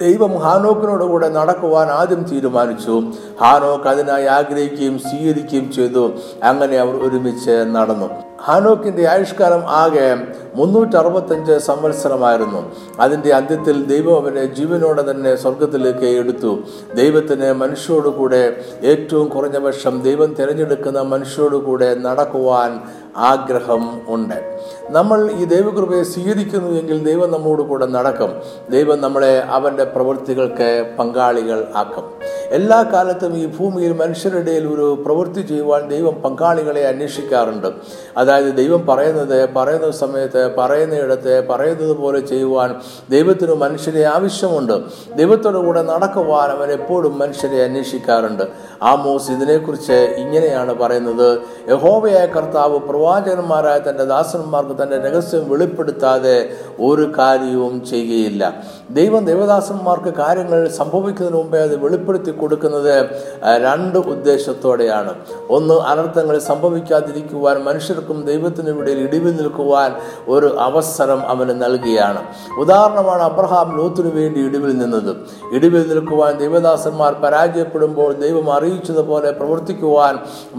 ദൈവം 0.00 0.38
ഹാനോക്കിനോട് 0.38 1.04
കൂടെ 1.04 1.28
നടക്കുവാൻ 1.28 1.88
ആദ്യം 1.88 2.22
തീരുമാനിച്ചു. 2.22 3.02
ഹാനോക്ക് 3.42 3.88
അതിനായി 3.88 4.24
ആഗ്രഹിക്കുകയും 4.26 4.98
സ്വീകരിക്കുകയും 4.98 5.72
ചെയ്തു. 5.72 6.10
അങ്ങനെ 6.42 6.78
അവർ 6.78 6.94
ഒരുമിച്ച് 7.08 7.50
നടന്നു. 7.50 8.31
ഹാനോക്കിന്റെ 8.44 9.08
ആയുഷ്കാലം 9.08 9.62
ആകെ 9.66 10.16
മുന്നൂറ്റി 10.54 10.96
അറുപത്തഞ്ച് 10.96 11.58
സംവത്സരമായിരുന്നു. 11.58 12.60
അതിന്റെ 13.00 13.30
അന്ത്യത്തിൽ 13.34 13.84
ദൈവം 13.84 14.16
അവനെ 14.20 14.44
ജീവനോടെ 14.44 15.10
തന്നെ 15.10 15.36
സ്വർഗത്തിലേക്ക് 15.36 16.04
എടുത്തു. 16.04 16.58
ദൈവത്തിന് 16.94 17.52
മനുഷ്യോടുകൂടെ 17.52 18.42
ഏറ്റവും 18.82 19.28
കുറഞ്ഞ 19.28 19.58
പക്ഷം 19.58 20.02
ദൈവം 20.02 20.34
തിരഞ്ഞെടുക്കുന്ന 20.34 21.00
മനുഷ്യോടുകൂടെ 21.00 21.94
നടക്കുവാൻ 21.94 22.80
ആഗ്രഹം 23.16 24.00
ഉണ്ട്. 24.08 24.38
നമ്മൾ 24.90 25.30
ഈ 25.30 25.44
ദൈവകൃപയെ 25.44 26.02
സ്വീകരിക്കുന്നു 26.02 26.80
എങ്കിൽ 26.80 27.04
ദൈവം 27.04 27.30
നമ്മോട് 27.30 27.62
കൂടെ 27.62 27.86
നടക്കും. 27.86 28.42
ദൈവം 28.70 29.00
നമ്മളെ 29.00 29.38
അവന്റെ 29.38 29.84
പ്രവൃത്തികൾക്ക് 29.84 30.90
പങ്കാളികൾ 30.98 31.66
ആക്കും. 31.76 32.04
എല്ലാ 32.50 32.82
കാലത്തും 32.82 33.36
ഈ 33.36 33.46
ഭൂമിയിൽ 33.46 33.92
മനുഷ്യരുടെ 33.92 34.50
ഒരു 34.50 35.02
പ്രവൃത്തി 35.06 35.40
ചെയ്യുവാൻ 35.40 35.88
ദൈവം 35.88 36.14
പങ്കാളികളെ 36.14 36.88
അന്വേഷിക്കാറുണ്ട്. 36.88 37.66
അതായത് 38.16 38.54
ദൈവം 38.54 38.86
പറയുന്നത് 38.86 39.48
പറയുന്ന 39.54 39.90
സമയത്ത് 39.90 40.56
പറയുന്നയിടത്ത് 40.56 41.48
പറയുന്നത് 41.48 41.96
പോലെ 41.96 42.20
ചെയ്യുവാൻ 42.20 42.74
ദൈവത്തിന് 43.10 43.54
മനുഷ്യരെ 43.54 44.04
ആവശ്യമുണ്ട്. 44.04 44.72
ദൈവത്തോടു 45.16 45.58
കൂടെ 45.58 45.82
നടക്കുവാൻ 45.82 46.50
അവൻ 46.50 46.72
എപ്പോഴും 46.72 47.18
മനുഷ്യരെ 47.18 47.64
അന്വേഷിക്കാറുണ്ട്. 47.64 48.42
ആമോസ് 48.82 49.30
ഇതിനെക്കുറിച്ച് 49.30 49.92
ഇങ്ങനെയാണ് 49.92 50.74
പറയുന്നത്. 50.74 51.38
യഹോവയായ 51.70 52.26
കർത്താവ് 52.26 52.78
പ്രവാചകന്മാരായ 52.78 53.78
തന്റെ 53.78 54.04
ദാസന്മാർക്ക് 54.04 54.71
തന്റെ 54.72 54.98
രഹസ്യം 54.98 55.50
വെളിപ്പെടുത്താതെ 55.50 56.36
ഒരു 56.80 57.12
കാര്യവും 57.18 57.84
ചെയ്യുകയില്ല. 57.84 58.42
ദൈവം 58.98 59.22
ദേവദാസന്മാർക്ക് 59.30 60.10
കാര്യങ്ങൾ 60.22 60.60
സംഭവിക്കുന്നതിന് 60.78 61.38
മുമ്പേ 61.38 61.58
അത് 61.66 61.74
വെളിപ്പെടുത്തി 61.84 62.32
കൊടുക്കുന്നത് 62.40 62.94
രണ്ട് 63.64 63.98
ഉദ്ദേശത്തോടെയാണ്. 64.12 65.12
ഒന്ന് 65.56 65.76
അനർത്ഥങ്ങൾ 65.90 66.36
സംഭവിക്കാതിരിക്കുവാൻ 66.48 67.56
മനുഷ്യർക്കും 67.68 68.18
ദൈവത്തിനും 68.30 68.78
ഇടയിൽ 68.82 69.00
ഇടിവിൽ 69.06 69.34
നിൽക്കുവാൻ 69.40 69.90
ഒരു 70.28 70.48
അവസരം 70.68 71.20
അവന് 71.34 71.54
നൽകുകയാണ് 71.62 72.22
ഉദാഹരണമാണ് 72.62 73.24
അബ്രഹാം 73.30 73.68
ലോത്തിനു 73.78 74.12
വേണ്ടി 74.18 74.40
ഇടിവിൽ 74.48 74.74
നിന്നത്. 74.82 75.12
ഇടിവിൽ 75.56 75.84
നിൽക്കുവാൻ 75.92 76.32
ദൈവദാസന്മാർ 76.42 77.12
പരാജയപ്പെടുമ്പോൾ 77.24 78.10
ദൈവം 78.24 78.48
അറിയിച്ചതുപോലെ 78.56 79.30
പ്രവർത്തിക്കുവാൻ 79.40 80.14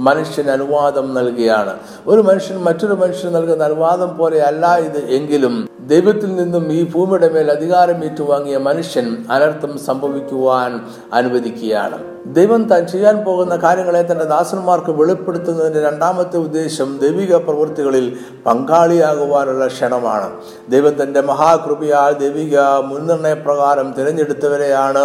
മനുഷ്യന് 0.08 0.52
അനുവാദം 0.58 1.06
നൽകുകയാണ് 1.20 1.76
ഒരു 2.08 2.22
മനുഷ്യൻ 2.22 2.58
മറ്റൊരു 2.70 2.98
മനുഷ്യന് 3.04 3.34
നൽകുന്ന 3.36 3.64
അനുവാദം 3.64 4.12
പോലെ 4.18 4.40
അല്ല 4.50 4.66
ഇത് 4.88 5.00
എങ്കിലും 5.20 5.56
ദൈവത്തിൽ 5.88 6.30
നിന്നും 6.36 6.66
ഈ 6.74 6.82
ഭൂമിയുടെ 6.92 7.28
മേൽ 7.30 7.48
അധികാരം 7.52 7.98
ഏറ്റുവാങ്ങിയ 8.24 8.58
മനുഷ്യൻ 8.58 9.08
അനർത്ഥം 9.32 9.72
സംഭവിക്കുവാൻ 9.78 10.72
അനുവദിക്കുകയാണ്. 11.14 12.13
ദൈവം 12.26 12.64
താൻ 12.64 12.88
ചെയ്യാൻ 12.88 13.24
പോകുന്ന 13.24 13.56
കാര്യങ്ങളെ 13.56 14.02
തന്റെ 14.02 14.24
ദാസന്മാർക്ക് 14.24 14.92
വെളിപ്പെടുത്തുന്നതിന്റെ 14.92 15.82
രണ്ടാമത്തെ 15.82 16.38
ഉദ്ദേശം 16.38 16.98
ദൈവിക 16.98 17.36
പ്രവൃത്തികളിൽ 17.36 18.18
പങ്കാളിയാകുവാനുള്ള 18.46 19.68
ക്ഷണമാണ്. 19.68 20.32
ദൈവം 20.70 20.94
തന്റെ 21.02 21.22
മഹാകൃപയാൽ 21.22 22.14
ദൈവിക 22.14 22.58
മുൻനിർണയപ്രകാരം 22.60 23.94
തിരഞ്ഞെടുത്തവരെയാണ് 23.98 25.04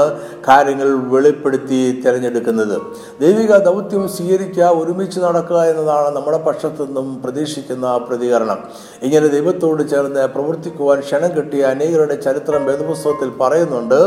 കാര്യങ്ങൾ 0.49 1.11
വെളിപ്പെടുത്തി 1.15 2.01
തിരഞ്ഞെടുക്കുന്നത്. 2.05 2.77
ദൈവിക 3.21 3.57
ദൗത്യം 3.57 4.09
സ്വീകരിക്കുക 4.09 4.71
ഒരുമിച്ച് 4.83 5.21
നടക്കുക 5.21 5.65
എന്നതാണ് 5.65 6.15
നമ്മുടെ 6.17 6.39
പക്ഷത്തു 6.39 6.83
നിന്നും 6.85 7.23
പ്രതീക്ഷിക്കുന്ന 7.25 7.97
പ്രതികരണം. 7.97 8.59
ഇങ്ങനെ 9.03 9.27
ദൈവത്തോട് 9.27 9.91
ചേർന്ന് 9.91 10.29
പ്രവർത്തിക്കുവാൻ 10.29 11.01
ക്ഷണം 11.01 11.37
കിട്ടിയ 11.37 11.65
അനേകരുടെ 11.65 12.15
ചരിത്രം 12.15 12.65
വേദപുസ്തകത്തിൽ 12.65 13.31
പറയുന്നുണ്ട് 13.43 14.01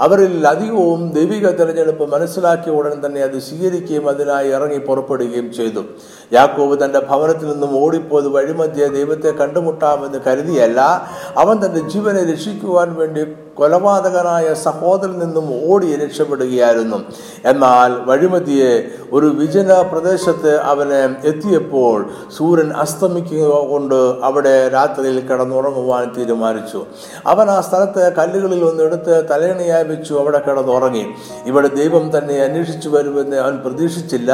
അവരിൽ 0.00 0.46
അധികവും 0.46 1.12
ദൈവിക 1.12 1.48
തിരഞ്ഞെടുപ്പ് 1.48 2.06
മനസ്സിലാക്കി 2.12 2.56
ഉടൻ 2.66 3.06
തന്നെ 3.06 3.22
അത് 3.22 3.38
സ്വീകരിക്കുകയും 3.38 4.08
അതിനായി 4.08 4.48
ഇറങ്ങി 4.48 4.78
പുറപ്പെടുകയും 4.78 5.52
ചെയ്തു. 5.52 5.82
യാക്കോബ് 6.32 6.84
തന്റെ 6.84 7.00
ഭവനത്തിൽ 7.00 7.48
നിന്നും 7.48 7.84
ഓടിപ്പോയത് 7.84 8.28
വഴിമധ്യേ 8.28 8.86
ദൈവത്തെ 8.86 9.30
കണ്ടുമുട്ടാമെന്ന് 9.30 10.18
കരുതിയല്ല. 10.26 10.80
അവൻ 11.36 11.56
തന്റെ 11.66 11.80
ജീവനെ 11.88 12.32
രക്ഷിക്കുവാൻ 12.32 12.94
വേണ്ടി 12.94 13.22
കൊലപാതകനായ 13.58 14.54
സഹോദരൻ 14.54 15.18
നിന്നും 15.18 15.46
ഓടി 15.70 15.96
രക്ഷപ്പെടുകയായിരുന്നു. 15.96 16.98
എന്നാൽ 17.44 17.92
വഴിമതിയെ 18.04 18.72
ഒരു 19.12 19.26
വിജന 19.26 19.80
പ്രദേശത്ത് 19.92 20.52
അവന് 20.60 21.00
എത്തിയപ്പോൾ 21.26 21.96
സൂര്യൻ 22.36 22.72
അസ്തമിക്കുക 22.72 23.46
കൊണ്ട് 23.70 23.98
അവിടെ 24.22 24.68
രാത്രിയിൽ 24.68 25.20
കിടന്നുറങ്ങുവാൻ 25.20 26.12
തീരുമാനിച്ചു. 26.16 26.84
അവൻ 27.26 27.50
ആ 27.50 27.60
സ്ഥലത്ത് 27.60 28.12
കല്ലുകളിൽ 28.18 28.64
ഒന്നെടുത്ത് 28.64 29.28
തലയണയായി 29.30 29.84
വെച്ചു 29.84 30.14
അവിടെ 30.14 30.38
കിടന്നുറങ്ങി. 30.38 31.04
ഇവിടെ 31.46 31.68
ദൈവം 31.68 32.18
തന്നെ 32.18 32.36
അന്വേഷിച്ചു 32.44 32.88
വരുമെന്ന് 32.88 33.36
അവൻ 33.36 33.56
പ്രതീക്ഷിച്ചില്ല. 33.56 34.32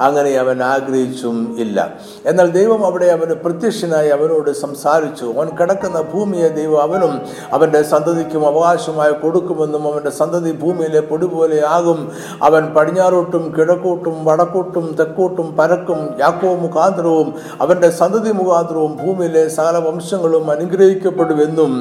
അങ്ങനെ 0.00 0.30
അവൻ 0.30 0.62
ആഗ്രഹിച്ചും 0.62 1.33
ഇല്ല. 1.58 1.78
എന്നാൽ 2.26 2.50
ദൈവം 2.50 2.86
അവിടെ 2.86 3.06
അവന് 3.06 3.34
പ്രത്യക്ഷനായി 3.44 4.08
അവനോട് 4.08 4.50
സംസാരിച്ചു. 4.64 5.24
അവൻ 5.24 5.48
കിടക്കുന്ന 5.60 6.00
ഭൂമിയെ 6.00 6.48
ദൈവം 6.48 6.80
അവനും 6.82 7.14
അവന്റെ 7.52 7.82
സന്തതിക്കും 7.82 8.42
അവകാശമായി 8.46 9.12
കൊടുക്കുമെന്നും 9.12 9.92
അവന്റെ 9.92 10.10
സന്തതി 10.10 10.52
ഭൂമിയിലെ 10.52 11.00
പൊടി 11.00 11.26
പോലെ 11.26 11.58
ആകും. 11.66 12.12
അവൻ 12.42 12.62
പടിഞ്ഞാറോട്ടും 12.66 13.54
കിഴക്കോട്ടും 13.58 14.24
വടക്കോട്ടും 14.24 14.96
തെക്കോട്ടും 15.00 15.56
പരക്കും 15.56 16.00
യാക്കോ 16.20 16.54
മുഖാന്തരവും 16.54 17.34
അവന്റെ 17.60 17.90
സന്തതി 17.90 18.32
മുഖാന്തരവും 18.32 18.92
ഭൂമിയിലെ 18.96 19.48
സകല 19.48 19.76
വംശങ്ങളും 19.76 20.50
അനുഗ്രഹിക്കപ്പെടുമെന്നും 20.50 21.72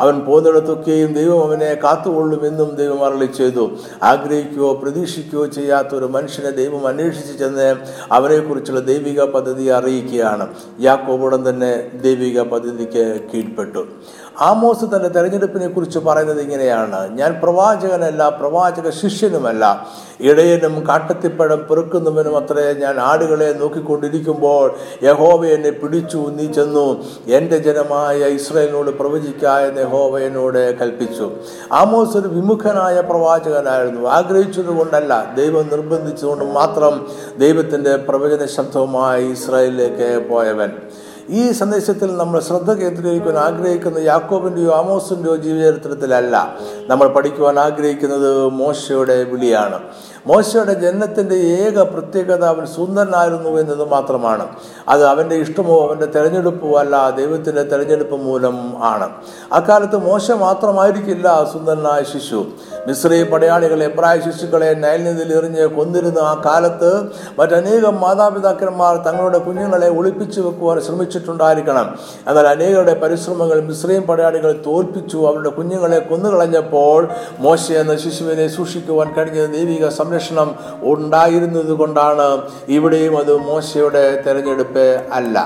അവൻ 0.00 0.20
പോകുന്നിടത്തൊക്കെയും 0.20 1.12
ദൈവം 1.12 1.40
അവനെ 1.44 1.70
കാത്തുകൊള്ളുമെന്നും 1.84 2.70
ദൈവം 2.76 3.00
അരളി 3.04 3.26
ചെയ്തു. 3.26 3.64
ആഗ്രഹിക്കുകയോ 4.02 4.72
പ്രതീക്ഷിക്കുകയോ 4.72 5.46
ചെയ്യാത്ത 5.46 5.92
ഒരു 5.94 6.04
മനുഷ്യനെ 6.04 6.50
ദൈവം 6.50 6.86
അന്വേഷിച്ച് 6.86 7.38
ചെന്ന് 7.38 7.68
അവനെക്കുറിച്ചുള്ള 8.12 8.80
ദൈവിക 9.02 9.22
പദ്ധതി 9.34 9.64
അറിയിക്കുകയാണ്. 9.78 10.44
യാക്കോബുടൻ 10.80 11.48
തന്നെ 11.48 11.70
ദൈവിക 12.02 12.42
പദ്ധതിക്ക് 12.42 13.04
കീഴ്പ്പെട്ടു. 13.32 13.82
ആമോസ് 14.40 14.84
തന്റെ 14.84 15.08
തെരഞ്ഞെടുപ്പിനെ 15.08 15.68
കുറിച്ച് 15.68 15.98
പറയുന്നത് 15.98 16.40
ഇങ്ങനെയാണ്. 16.40 17.18
ഞാൻ 17.18 17.40
പ്രവാചകനല്ല 17.42 18.28
പ്രവാചക 18.28 18.90
ശിഷ്യനുമല്ല. 18.90 19.86
ഇടയനും 20.20 20.88
കാട്ടത്തിപ്പഴം 20.88 21.66
പെറുക്കുന്നവനും 21.70 22.36
അത്രേ. 22.36 22.72
ഞാൻ 22.72 22.98
ആടുകളെ 22.98 23.52
നോക്കിക്കൊണ്ടിരിക്കുമ്പോൾ 23.52 24.74
യഹോവ 25.02 25.46
എന്നെ 25.46 25.70
പിടിച്ചു 25.70 26.32
നീ 26.36 26.46
ചെന്നു. 26.46 27.04
എന്റെ 27.26 27.58
ജനമായ 27.58 28.18
ഇസ്രയേലിനോട് 28.18 28.90
പ്രവചിക്ക 28.90 29.46
എന്ന് 29.46 30.80
കൽപ്പിച്ചു. 30.80 31.30
ആമോസ് 31.72 32.16
ഒരു 32.16 32.28
വിമുഖനായ 32.28 33.00
പ്രവാചകനായിരുന്നു. 33.00 34.08
ആഗ്രഹിച്ചതുകൊണ്ടല്ല 34.08 35.34
ദൈവം 35.36 35.68
നിർബന്ധിച്ചുകൊണ്ട് 35.68 36.44
മാത്രം 36.44 37.06
ദൈവത്തിന്റെ 37.38 37.96
പ്രവചന 37.96 38.46
ശബ്ദവുമായി 38.46 39.24
ഇസ്രായേലിലേക്ക് 39.24 40.28
പോയവൻ. 40.30 40.70
ഈ 41.30 41.52
സന്ദേശത്തിൽ 41.52 42.16
നമ്മൾ 42.16 42.40
ശ്രദ്ധ 42.40 42.72
കേന്ദ്രീകരിക്കുവാൻ 42.72 43.38
ആഗ്രഹിക്കുന്ന 43.38 43.98
യാക്കോബിന്റെയോ 43.98 44.72
ആമോസിന്റെയോ 44.72 45.36
ജീവചരിത്രത്തിലല്ല 45.36 46.56
നമ്മൾ 46.86 47.08
പഠിക്കുവാൻ 47.08 47.58
ആഗ്രഹിക്കുന്നത് 47.58 48.46
മോശയുടെ 48.46 49.24
വിളിയാണ്. 49.24 49.80
മോശയുടെ 50.26 50.74
ജനനത്തിന്റെ 50.74 51.34
ഏക 51.34 51.78
പ്രത്യേകത 51.78 52.44
അവൻ 52.44 52.66
സുന്ദരനായിരുന്നു 52.66 53.50
എന്നത് 53.50 53.88
മാത്രമാണ്. 53.88 54.46
അത് 54.88 55.04
അവന്റെ 55.04 55.36
ഇഷ്ടമോ 55.36 55.86
അവന്റെ 55.86 56.06
തെരഞ്ഞെടുപ്പോ 56.06 56.78
അല്ല 56.78 57.10
ദൈവത്തിന്റെ 57.10 57.62
തെരഞ്ഞെടുപ്പ് 57.62 58.16
മൂലം 58.16 58.84
ആണ്. 58.84 59.10
അക്കാലത്ത് 59.52 59.96
മോശ 59.96 60.30
മാത്രമായിരിക്കില്ല 60.30 61.48
സുന്ദരനായ 61.52 62.02
ശിശു. 62.02 62.46
മിശ്രീ 62.86 63.22
പടയാളികളെ 63.22 63.86
എബ്രായ 63.86 64.20
ശിശുക്കളെ 64.20 64.74
നയൽനിധിയിൽ 64.74 65.32
എറിഞ്ഞ് 65.32 65.66
കൊന്നിരുന്ന 65.66 66.18
ആ 66.18 66.42
കാലത്ത് 66.44 67.02
മറ്റനേകം 67.38 68.00
മാതാപിതാക്കന്മാർ 68.00 68.96
തങ്ങളുടെ 68.96 69.38
കുഞ്ഞുങ്ങളെ 69.38 69.88
ഒളിപ്പിച്ചു 69.88 70.40
വെക്കുവാൻ 70.40 70.80
ശ്രമിച്ചിട്ടുണ്ടായിരിക്കണം. 70.80 71.98
എന്നാൽ 72.28 72.46
അനേകരുടെ 72.46 72.94
പരിശ്രമങ്ങൾ 72.94 73.60
മിശ്രീം 73.60 74.02
പടയാളികൾ 74.02 74.62
തോൽപ്പിച്ചു. 74.66 75.26
അവരുടെ 75.26 75.50
കുഞ്ഞുങ്ങളെ 75.50 75.98
കൊന്നുകളഞ്ഞപ്പോൾ 75.98 77.08
മോശ 77.38 77.72
എന്ന 77.72 77.96
ശിശുവിനെ 77.96 78.48
സൂക്ഷിക്കുവാൻ 78.48 79.12
കഴിഞ്ഞ 79.12 79.46
ദൈവിക 79.46 79.88
സംരക്ഷണം 79.88 80.11
ഉണ്ടായിരുന്നത് 80.82 81.72
കൊണ്ടാണ് 81.72 82.42
ഇവിടെയും 82.68 83.18
അത് 83.18 83.36
മോശയുടെ 83.36 84.22
തെരഞ്ഞെടുപ്പ് 84.26 85.04
അല്ല. 85.12 85.36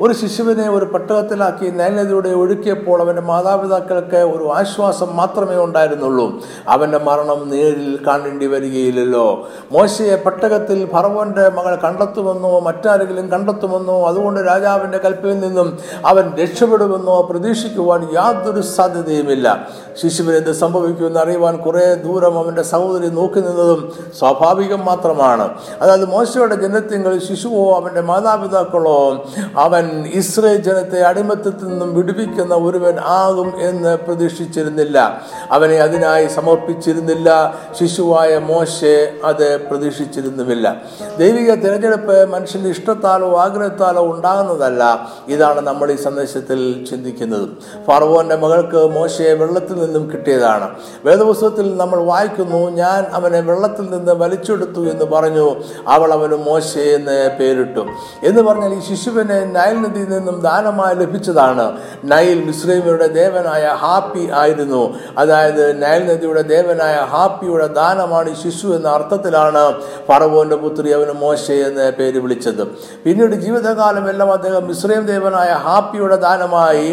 ഒരു 0.00 0.12
ശിശുവിനെ 0.12 0.70
ഒരു 0.70 0.84
പട്ടകത്തിലാക്കി 0.84 1.70
നയനതിയുടെ 1.70 2.28
ഒഴുക്കിയപ്പോൾ 2.28 3.00
അവന്റെ 3.00 3.22
മാതാപിതാക്കൾക്ക് 3.22 4.16
ഒരു 4.16 4.52
ആശ്വാസം 4.52 5.16
മാത്രമേ 5.16 5.56
ഉണ്ടായിരുന്നുള്ളൂ. 5.64 6.40
അവന്റെ 6.68 6.98
മരണം 6.98 7.50
നേരിൽ 7.50 7.98
കാണേണ്ടി 8.06 8.46
വരികയില്ലല്ലോ. 8.46 9.48
മോശയെ 9.72 10.16
പട്ടകത്തിൽ 10.16 10.90
ഭർവന്റെ 10.92 11.48
മകൾ 11.48 11.76
കണ്ടെത്തുമെന്നോ 11.76 12.60
മറ്റാരെങ്കിലും 12.60 13.28
കണ്ടെത്തുമെന്നോ 13.28 14.08
അതുകൊണ്ട് 14.08 14.40
രാജാവിന്റെ 14.40 14.98
കൽപ്പിൽ 14.98 15.40
നിന്നും 15.40 15.78
അവൻ 16.06 16.32
രക്ഷപ്പെടുമെന്നോ 16.42 17.20
പ്രതീക്ഷിക്കുവാൻ 17.20 18.08
യാതൊരു 18.14 18.60
സാധ്യതയുമില്ല. 18.60 19.68
ശിശുവിന് 20.02 20.36
എന്ത് 20.36 20.52
സംഭവിക്കുമെന്ന് 20.52 21.20
അറിയുവാൻ 21.20 21.56
കുറേ 21.56 21.94
ദൂരം 21.94 22.38
അവന്റെ 22.38 22.62
സഹോദരി 22.62 23.08
നോക്കി 23.08 23.40
നിന്നതും 23.40 23.92
സ്വാഭാവികം 24.18 24.84
മാത്രമാണ്. 24.84 25.48
അതായത് 25.80 26.04
മോശയുടെ 26.04 26.54
ജനത്തിങ്കിൽ 26.54 27.20
ശിശുവോ 27.24 27.76
അവന്റെ 27.76 28.00
മാതാപിതാക്കളോ 28.00 29.24
അവൻ 29.56 29.81
ഇസ്രയേൽ 30.14 30.56
ജനത്തെ 30.56 31.00
അടിമത്തത്തിൽ 31.02 31.68
നിന്നും 31.68 31.94
വിടുവിക്കുന്ന 31.94 32.54
ഒരുവൻ 32.54 32.98
ആകും 32.98 33.52
എന്ന് 33.60 33.96
പ്രതീക്ഷിച്ചിരുന്നില്ല. 33.96 35.22
അവനെ 35.50 35.76
അതിനായി 35.76 36.26
സമർപ്പിച്ചിരുന്നില്ല. 36.26 37.54
ശിശുവായ 37.80 38.38
മോശെ 38.38 39.12
അത് 39.24 39.60
പ്രതീക്ഷിച്ചിരുന്നുമില്ല. 39.60 40.76
ദൈവിക 41.18 41.54
തിരഞ്ഞെടുപ്പ് 41.54 42.28
മനുഷ്യന്റെ 42.28 42.70
ഇഷ്ടത്താലോ 42.70 43.38
ആഗ്രഹത്താലോ 43.38 44.14
ഉണ്ടാകുന്നതല്ല. 44.14 45.12
ഇതാണ് 45.28 45.60
നമ്മൾ 45.60 45.92
ഈ 45.92 45.96
സന്ദേശത്തിൽ 45.96 46.86
ചിന്തിക്കുന്നത്. 46.90 47.48
ഫറവോന്റെ 47.86 48.36
മകൾക്ക് 48.36 48.90
മോശയെ 48.90 49.32
വെള്ളത്തിൽ 49.32 49.74
നിന്നും 49.74 50.10
കിട്ടിയതാണ്. 50.12 50.70
വേദപുസ്തകത്തിൽ 51.04 51.76
നമ്മൾ 51.76 52.02
വായിക്കുന്നു 52.02 52.70
ഞാൻ 52.70 53.06
അവനെ 53.12 53.40
വെള്ളത്തിൽ 53.40 53.90
നിന്ന് 53.90 54.12
വലിച്ചെടുത്തു 54.12 54.80
എന്ന് 54.80 55.04
പറഞ്ഞു. 55.04 55.54
അവൾ 55.88 56.12
അവന് 56.12 56.34
മോശയെന്ന് 56.34 57.36
പേരിട്ടു. 57.40 57.86
എന്ന് 58.24 58.42
പറഞ്ഞാൽ 58.42 58.74
ഈ 58.74 58.80
ശിശുവിനെ 58.80 59.44
നയൽ 59.72 59.80
നൈൽ 59.80 59.84
നദിയിൽ 59.84 60.08
നിന്നും 60.14 60.36
ദാനമായി 60.40 60.94
ലഭിച്ചതാണ്. 60.94 61.64
നൈൽ 62.04 62.38
മിശ്രൈമിയുടെ 62.48 63.06
ദേവനായ 63.20 63.64
ഹാപ്പി 63.82 64.24
ആയിരുന്നു. 64.40 64.82
അതായത് 65.18 65.64
നൈൽ 65.82 66.02
നദിയുടെ 66.10 66.42
ദേവനായ 66.42 66.96
ഹാപ്പിയുടെ 67.12 67.66
ദാനമാണ് 67.66 68.30
ശിശു 68.42 68.68
എന്ന 68.76 68.88
അർത്ഥത്തിലാണ് 68.88 69.62
ഫറവോന്റെ 70.08 70.56
പുത്രി 70.56 70.90
അവന് 70.98 71.14
മോശ 71.24 71.44
എന്ന് 71.68 71.92
പേര് 71.98 72.18
വിളിച്ചത്. 72.18 72.62
പിന്നീട് 73.04 73.36
ജീവിതകാലം 73.44 74.10
എല്ലാം 74.12 74.32
അദ്ദേഹം 74.32 74.66
മിസ്ലിം 74.66 75.06
ദേവനായ 75.12 75.50
ഹാപ്പിയുടെ 75.66 76.16
ദാനമായി 76.16 76.90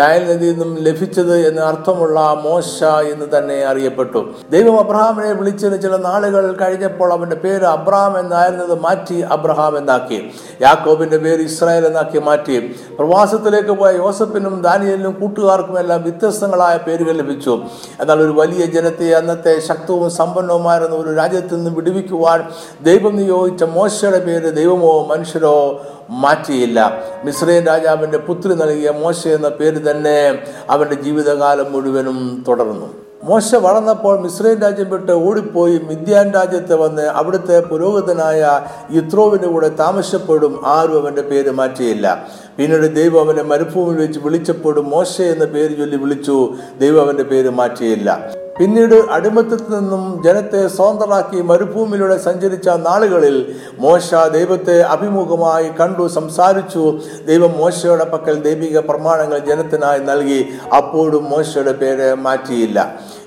നൈൽ 0.00 0.22
നദിയിൽ 0.30 0.56
നിന്നും 0.58 0.84
ലഭിച്ചത് 0.88 1.34
എന്ന 1.48 1.60
അർത്ഥമുള്ള 1.60 2.18
മോശ 2.46 2.78
എന്ന് 3.12 3.26
തന്നെ 3.36 3.58
അറിയപ്പെട്ടു. 3.64 4.20
ദൈവം 4.50 4.78
അബ്രഹാമിനെ 4.78 5.32
വിളിച്ചതിന് 5.32 5.82
ചില 5.82 5.96
നാളുകൾ 6.08 6.44
കഴിഞ്ഞപ്പോൾ 6.62 7.12
അവന്റെ 7.12 7.36
പേര് 7.36 7.66
അബ്രഹാം 7.76 8.14
എന്നായിരുന്നത് 8.18 8.74
മാറ്റി 8.86 9.18
അബ്രഹാം 9.36 9.78
എന്നാക്കി. 9.78 10.20
യാക്കോബിന്റെ 10.66 11.16
പേര് 11.16 11.42
ഇസ്രായേൽ 11.50 11.86
എന്നാക്കി. 11.86 12.17
മാറ്റി. 12.18 12.76
പ്രവാസത്തിലേക്ക് 12.98 13.68
പോയ 13.68 13.96
യോസഫിനും 13.96 14.62
ദാനിയലിനും 14.62 15.12
കൂട്ടുകാർക്കുമെല്ലാം 15.20 16.02
വ്യത്യസ്തങ്ങളായ 16.02 16.76
പേരുകൾ 16.76 17.12
ലഭിച്ചു. 17.12 17.62
എന്നാൽ 18.00 18.18
ഒരു 18.18 18.32
വലിയ 18.32 18.66
ജനത്തെ 18.66 19.12
അന്നത്തെ 19.12 19.60
ശക്തവും 19.60 20.10
സമ്പന്നവുമായിരുന്ന 20.10 20.96
ഒരു 20.96 21.14
രാജ്യത്ത് 21.14 21.56
നിന്ന് 21.56 21.70
വിടുവിക്കുവാൻ 21.70 22.44
ദൈവം 22.82 23.16
നിയോഗിച്ച 23.16 23.64
മോശയുടെ 23.64 24.18
പേര് 24.18 24.56
ദൈവമോ 24.56 25.06
മനുഷ്യരോ 25.10 25.86
മാറ്റിയില്ല. 26.10 27.02
മിശ്രൈൻ 27.24 27.66
രാജാവിന്റെ 27.66 28.18
പുത്രി 28.18 28.54
നൽകിയ 28.54 28.90
മോശ 28.90 29.28
എന്ന 29.28 29.48
പേര് 29.48 29.90
തന്നെ 29.90 30.38
അവന്റെ 30.70 30.94
ജീവിതകാലം 30.94 31.72
മുഴുവനും 31.72 32.44
തുടർന്നു. 32.48 33.07
മോശ 33.24 33.54
വളർന്നപ്പോൾ 33.54 34.20
മിശ്രൈൻ 34.20 34.58
രാജ്യം 34.58 34.90
വിട്ട് 34.90 35.12
ഓടിപ്പോയി 35.12 35.80
മിദ്യാൻ 35.88 36.30
രാജ്യത്ത് 36.30 36.74
വന്ന് 36.74 37.02
അവിടുത്തെ 37.02 37.60
പുരോഹിതനായ 37.60 38.60
യിത്രോവിന്റെ 38.96 39.48
കൂടെ 39.48 39.68
താമസപ്പെടും. 39.68 40.62
ആരും 40.66 41.02
അവന്റെ 41.02 41.22
പേര് 41.22 41.50
മാറ്റിയില്ല. 41.50 42.28
പിന്നീട് 42.56 42.96
ദൈവം 42.96 43.24
അവനെ 43.24 43.42
മരുഭൂമിയിൽ 43.42 44.00
വെച്ച് 44.00 44.20
വിളിച്ചപ്പോഴും 44.20 44.90
മോശ 44.90 45.20
എന്ന 45.20 45.44
പേര് 45.44 45.78
ചൊല്ലി 45.78 45.96
വിളിച്ചു. 45.96 46.54
ദൈവം 46.80 47.00
അവന്റെ 47.00 47.22
പേര് 47.22 47.50
മാറ്റിയില്ല. 47.50 48.30
പിന്നീട് 48.58 48.94
അടിമത്തത്തിൽ 49.16 49.72
നിന്നും 49.74 50.04
ജനത്തെ 50.24 50.60
സ്വതന്ത്രരാക്കി 50.76 51.40
മരുഭൂമിയിലൂടെ 51.50 52.16
സഞ്ചരിച്ച 52.18 52.68
നാളുകളിൽ 52.86 53.36
മോശ 53.78 54.14
ദൈവത്തെ 54.32 54.76
അഭിമുഖമായി 54.94 55.68
കണ്ടു 55.80 56.08
സംസാരിച്ചു. 56.08 56.84
ദൈവം 57.26 57.52
മോശയുടെ 57.58 58.04
പക്കൽ 58.04 58.42
ദൈവിക 58.42 58.78
പ്രമാണങ്ങൾ 58.78 59.38
ജനത്തിനായി 59.38 60.00
നൽകി. 60.10 60.40
അപ്പോഴും 60.76 61.24
മോശയുടെ 61.30 61.72
പേര് 61.72 62.14
മാറ്റിയില്ല. 62.26 62.78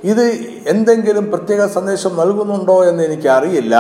ഇത് 0.03 0.25
എന്തെങ്കിലും 0.67 1.31
പ്രത്യേക 1.31 1.65
സന്ദേശം 1.65 2.17
നൽകുന്നുണ്ടോ 2.17 2.85
എന്ന് 2.85 3.03
എനിക്ക് 3.03 3.27
അറിയില്ല 3.27 3.75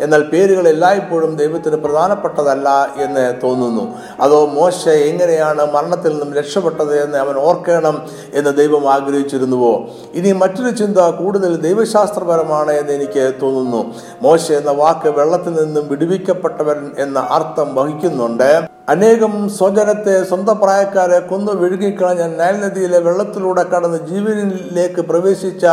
എന്നാൽ 0.00 0.22
പേരുകൾ 0.22 0.68
എല്ലായ്പ്പോഴും 0.68 1.36
ദൈവത്തിന് 1.36 1.76
പ്രധാനപ്പെട്ടതല്ല 1.76 2.94
എന്ന് 2.98 3.34
തോന്നുന്നു. 3.42 3.94
അതോ 4.20 4.46
മോശ 4.46 4.88
എങ്ങനെയാണ് 4.88 5.72
മരണത്തിൽ 5.72 6.10
നിന്നും 6.10 6.34
രക്ഷപ്പെട്ടത് 6.34 7.04
എന്ന് 7.04 7.18
അവൻ 7.18 7.36
ഓർക്കണം 7.36 8.06
എന്ന് 8.34 8.56
ദൈവം 8.56 8.92
ആഗ്രഹിച്ചിരുന്നുവോ? 8.92 9.88
ഇനി 10.14 10.32
മറ്റൊരു 10.32 10.70
ചിന്ത 10.70 10.98
കൂടുതൽ 10.98 11.56
ദൈവശാസ്ത്രപരമാണ് 11.56 12.72
എന്ന് 12.72 12.92
എനിക്ക് 12.92 13.32
തോന്നുന്നു. 13.42 13.94
മോശ 14.22 14.52
എന്ന 14.52 14.70
വാക്ക് 14.70 15.08
വെള്ളത്തിൽ 15.08 15.52
നിന്നും 15.52 15.88
വിടുവിക്കപ്പെട്ടവൻ 15.88 16.90
എന്ന 16.98 17.18
അർത്ഥം 17.18 17.74
വഹിക്കുന്നുണ്ട്. 17.74 18.68
അനേകം 18.92 19.34
സ്വജനത്തെ 19.48 20.14
സ്വന്തം 20.30 20.56
പ്രായക്കാരെ 20.62 21.18
കൊന്നു 21.28 21.52
വിഴുകിക്കളഞ്ഞ 21.60 22.24
നൈൽ 22.40 22.56
നദിയിലെ 22.62 22.98
വെള്ളത്തിലൂടെ 23.06 23.62
കടന്ന് 23.72 24.00
ജീവനിലേക്ക് 24.10 25.02
പ്രവേശിച്ച 25.10 25.64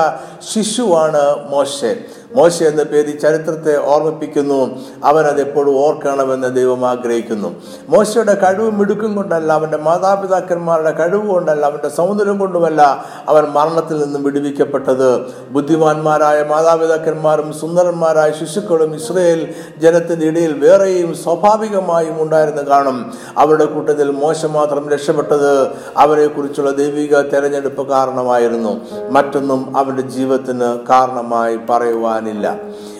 ശിശുവാണ് 0.49 1.23
മോശെ. 1.49 1.91
മോശ 2.35 2.63
എന്ന 2.63 2.83
പേര് 2.83 3.19
ചരിത്രത്തെ 3.19 3.85
ഓർമ്മിപ്പിക്കുന്നു. 3.85 4.69
അവൻ 5.03 5.25
അതെപ്പോഴും 5.25 5.77
ഓർക്കണമെന്ന് 5.77 6.55
ദൈവം 6.55 6.89
ആഗ്രഹിക്കുന്നു. 6.89 7.55
മോശയുടെ 7.89 8.35
കഴിവും 8.35 8.77
മിടുക്കും 8.77 9.15
കൊണ്ടല്ല 9.15 9.53
അവന്റെ 9.53 9.77
മാതാപിതാക്കന്മാരുടെ 9.77 10.91
കഴിവ് 10.91 11.27
കൊണ്ടല്ല 11.27 11.65
അവന്റെ 11.65 11.89
സൗന്ദര്യം 11.89 12.37
കൊണ്ടുമല്ല 12.37 13.05
അവൻ 13.29 13.43
മരണത്തിൽ 13.43 14.03
നിന്നും 14.03 14.23
വിടുവിക്കപ്പെട്ടത്. 14.23 15.25
ബുദ്ധിമാന്മാരായ 15.51 16.43
മാതാപിതാക്കന്മാരും 16.43 17.53
സുന്ദരന്മാരായ 17.53 18.31
ശിശുക്കളും 18.31 18.95
ഇസ്രയേൽ 18.95 19.53
ജനത്തിന്റെ 19.77 20.25
ഇടയിൽ 20.25 20.53
വേറെയും 20.59 21.15
സ്വാഭാവികമായും 21.15 22.21
ഉണ്ടായിരുന്നു 22.21 22.61
കാണും. 22.61 23.13
അവരുടെ 23.37 23.65
കൂട്ടത്തിൽ 23.65 24.11
മോശം 24.11 24.53
മാത്രം 24.53 24.89
രക്ഷപ്പെട്ടത് 24.89 25.67
അവരെക്കുറിച്ചുള്ള 25.97 26.71
ദൈവിക 26.71 27.21
തെരഞ്ഞെടുപ്പ് 27.21 27.89
കാരണമായിരുന്നു. 27.89 28.81
മറ്റൊന്നും 29.09 29.77
അവന്റെ 29.77 30.01
ജീവിതത്തിന് 30.01 30.87
കാരണമായി 30.89 31.57
പറയുവാനില്ല 32.20 32.46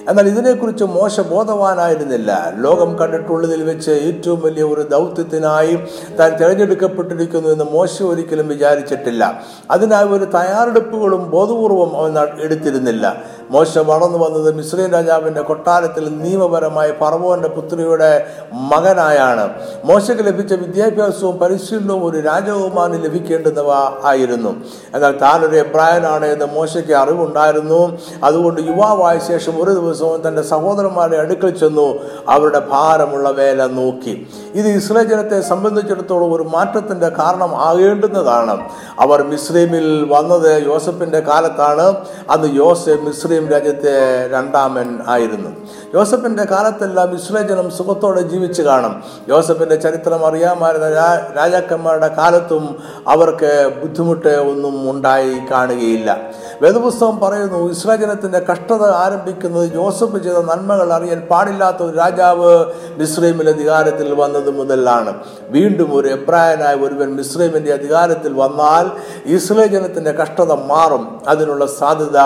എന്നാൽ 0.09 0.27
ഇതിനെക്കുറിച്ച് 0.27 0.83
മോശ 0.83 1.19
ബോധവാനായിരുന്നില്ല. 1.19 2.53
ലോകം 2.57 2.97
കണ്ടിട്ടുള്ളതിൽ 2.97 3.63
വെച്ച് 3.63 3.91
ഏറ്റവും 3.91 4.41
വലിയ 4.41 4.63
ഒരു 4.63 4.81
ദൗത്യത്തിനായി 4.81 5.79
താൻ 6.19 6.35
തിരഞ്ഞെടുക്കപ്പെട്ടിരിക്കുന്നു 6.35 7.49
എന്ന് 7.49 7.65
മോശ 7.65 8.03
ഒരിക്കലും 8.03 8.47
വിചാരിച്ചിട്ടില്ല. 8.47 9.41
അതിനായി 9.71 10.05
ഒരു 10.05 10.25
തയ്യാറെടുപ്പുകളും 10.25 11.29
ബോധപൂർവം 11.29 11.97
അവൻ 11.97 12.41
എടുത്തിരുന്നില്ല. 12.41 13.15
മോശ 13.49 13.77
വളർന്നു 13.77 14.17
വന്നത് 14.17 14.55
മിശ്രീൻ 14.55 14.91
രാജാവിന്റെ 14.91 15.41
കൊട്ടാരത്തിൽ 15.41 16.17
നിയമപരമായി 16.17 16.93
പറവോന്റെ 17.01 17.47
പുത്രിയുടെ 17.47 18.25
മകനായാണ്. 18.53 19.49
മോശയ്ക്ക് 19.85 20.23
ലഭിച്ച 20.23 20.53
വിദ്യാഭ്യാസവും 20.53 21.37
പരിശീലനവും 21.37 22.05
ഒരു 22.05 22.19
രാജകുമാരന് 22.19 23.03
ലഭിക്കേണ്ടുന്നവ 23.05 23.71
ആയിരുന്നു. 24.03 24.55
എന്നാൽ 24.93 25.17
താനൊരു 25.17 25.55
എബ്രായനാണ് 25.55 26.25
എന്ന് 26.25 26.45
മോശയ്ക്ക് 26.45 26.91
അറിവുണ്ടായിരുന്നു. 26.91 27.97
അതുകൊണ്ട് 28.23 28.61
യുവാവായ 28.61 29.19
ശേഷം 29.27 29.63
ഒരു 29.63 29.90
ദിവസവും 29.91 30.27
തന്റെ 30.27 30.41
സഹോദരന്മാരുടെ 30.41 31.17
അടുക്കൽ 31.17 31.49
ചെന്നു 31.49 31.99
അവരുടെ 32.29 32.59
ഭാരമുള്ള 32.59 33.29
വേല 33.29 33.65
നോക്കി. 33.65 34.27
ഇത് 34.53 34.67
ഇസ്ലേ 34.67 35.03
ജനത്തെ 35.03 35.41
സംബന്ധിച്ചിടത്തോളം 35.41 36.33
ഒരു 36.33 36.43
മാറ്റത്തിന്റെ 36.43 37.09
കാരണം 37.09 37.55
ആകേണ്ടുന്നതാണ്. 37.55 38.69
അവർ 38.99 39.23
മിസ്രൈമിൽ 39.23 40.07
വന്നത് 40.09 40.63
യോസഫിന്റെ 40.63 41.19
കാലത്താണ്. 41.19 41.95
അന്ന് 42.29 42.55
യോസഫ് 42.55 43.01
മിസ്രൈം 43.01 43.47
രാജ്യത്തെ 43.47 44.27
രണ്ടാമൻ 44.27 44.99
ആയിരുന്നു. 45.07 45.49
യോസഫിന്റെ 45.95 46.43
കാലത്തെല്ലാം 46.43 47.15
ഇസ്ലേ 47.15 47.41
ജനം 47.41 47.69
സുഖത്തോടെ 47.69 48.21
ജീവിച്ചു 48.21 48.61
കാണും. 48.61 49.03
യോസഫിന്റെ 49.29 49.75
ചരിത്രം 49.75 50.25
അറിയാമായിരുന്ന 50.25 50.89
രാജാക്കന്മാരുടെ 51.37 52.07
കാലത്തും 52.07 52.75
അവർക്ക് 53.07 53.71
ബുദ്ധിമുട്ട് 53.81 54.27
ഒന്നും 54.27 54.91
ഉണ്ടായി 54.91 55.33
കാണുകയില്ല. 55.51 56.17
വേദപുസ്തകം 56.61 57.19
പറയുന്നു 57.19 57.71
ഇസ്രായേൽ 57.71 58.39
കഷ്ടത 58.51 58.83
ആരംഭിക്കുന്നത് 58.83 59.65
ജോസഫ് 59.65 60.23
ചെയ്ത 60.23 60.35
നന്മകൾ 60.35 60.93
അറിയാൻ 60.93 61.21
പാടില്ലാത്ത 61.31 61.83
ഒരു 61.83 61.97
രാജാവ് 61.97 62.65
മിസ്രൈമിൽ 62.97 63.49
അധികാരത്തിൽ 63.49 64.13
വന്നത് 64.13 64.49
മുതലാണ്. 64.49 65.13
വീണ്ടും 65.49 65.95
ഒരു 65.95 66.07
എബ്രായനായ 66.07 66.75
ഒരുവൻ 66.75 67.15
മിസ്രൈമിന്റെ 67.15 67.73
അധികാരത്തിൽ 67.73 68.33
വന്നാൽ 68.33 68.91
ഇസ്രയേൽ 69.25 70.11
കഷ്ടത 70.11 70.51
മാറും. 70.51 71.21
അതിനുള്ള 71.27 71.65
സാധ്യത 71.65 72.19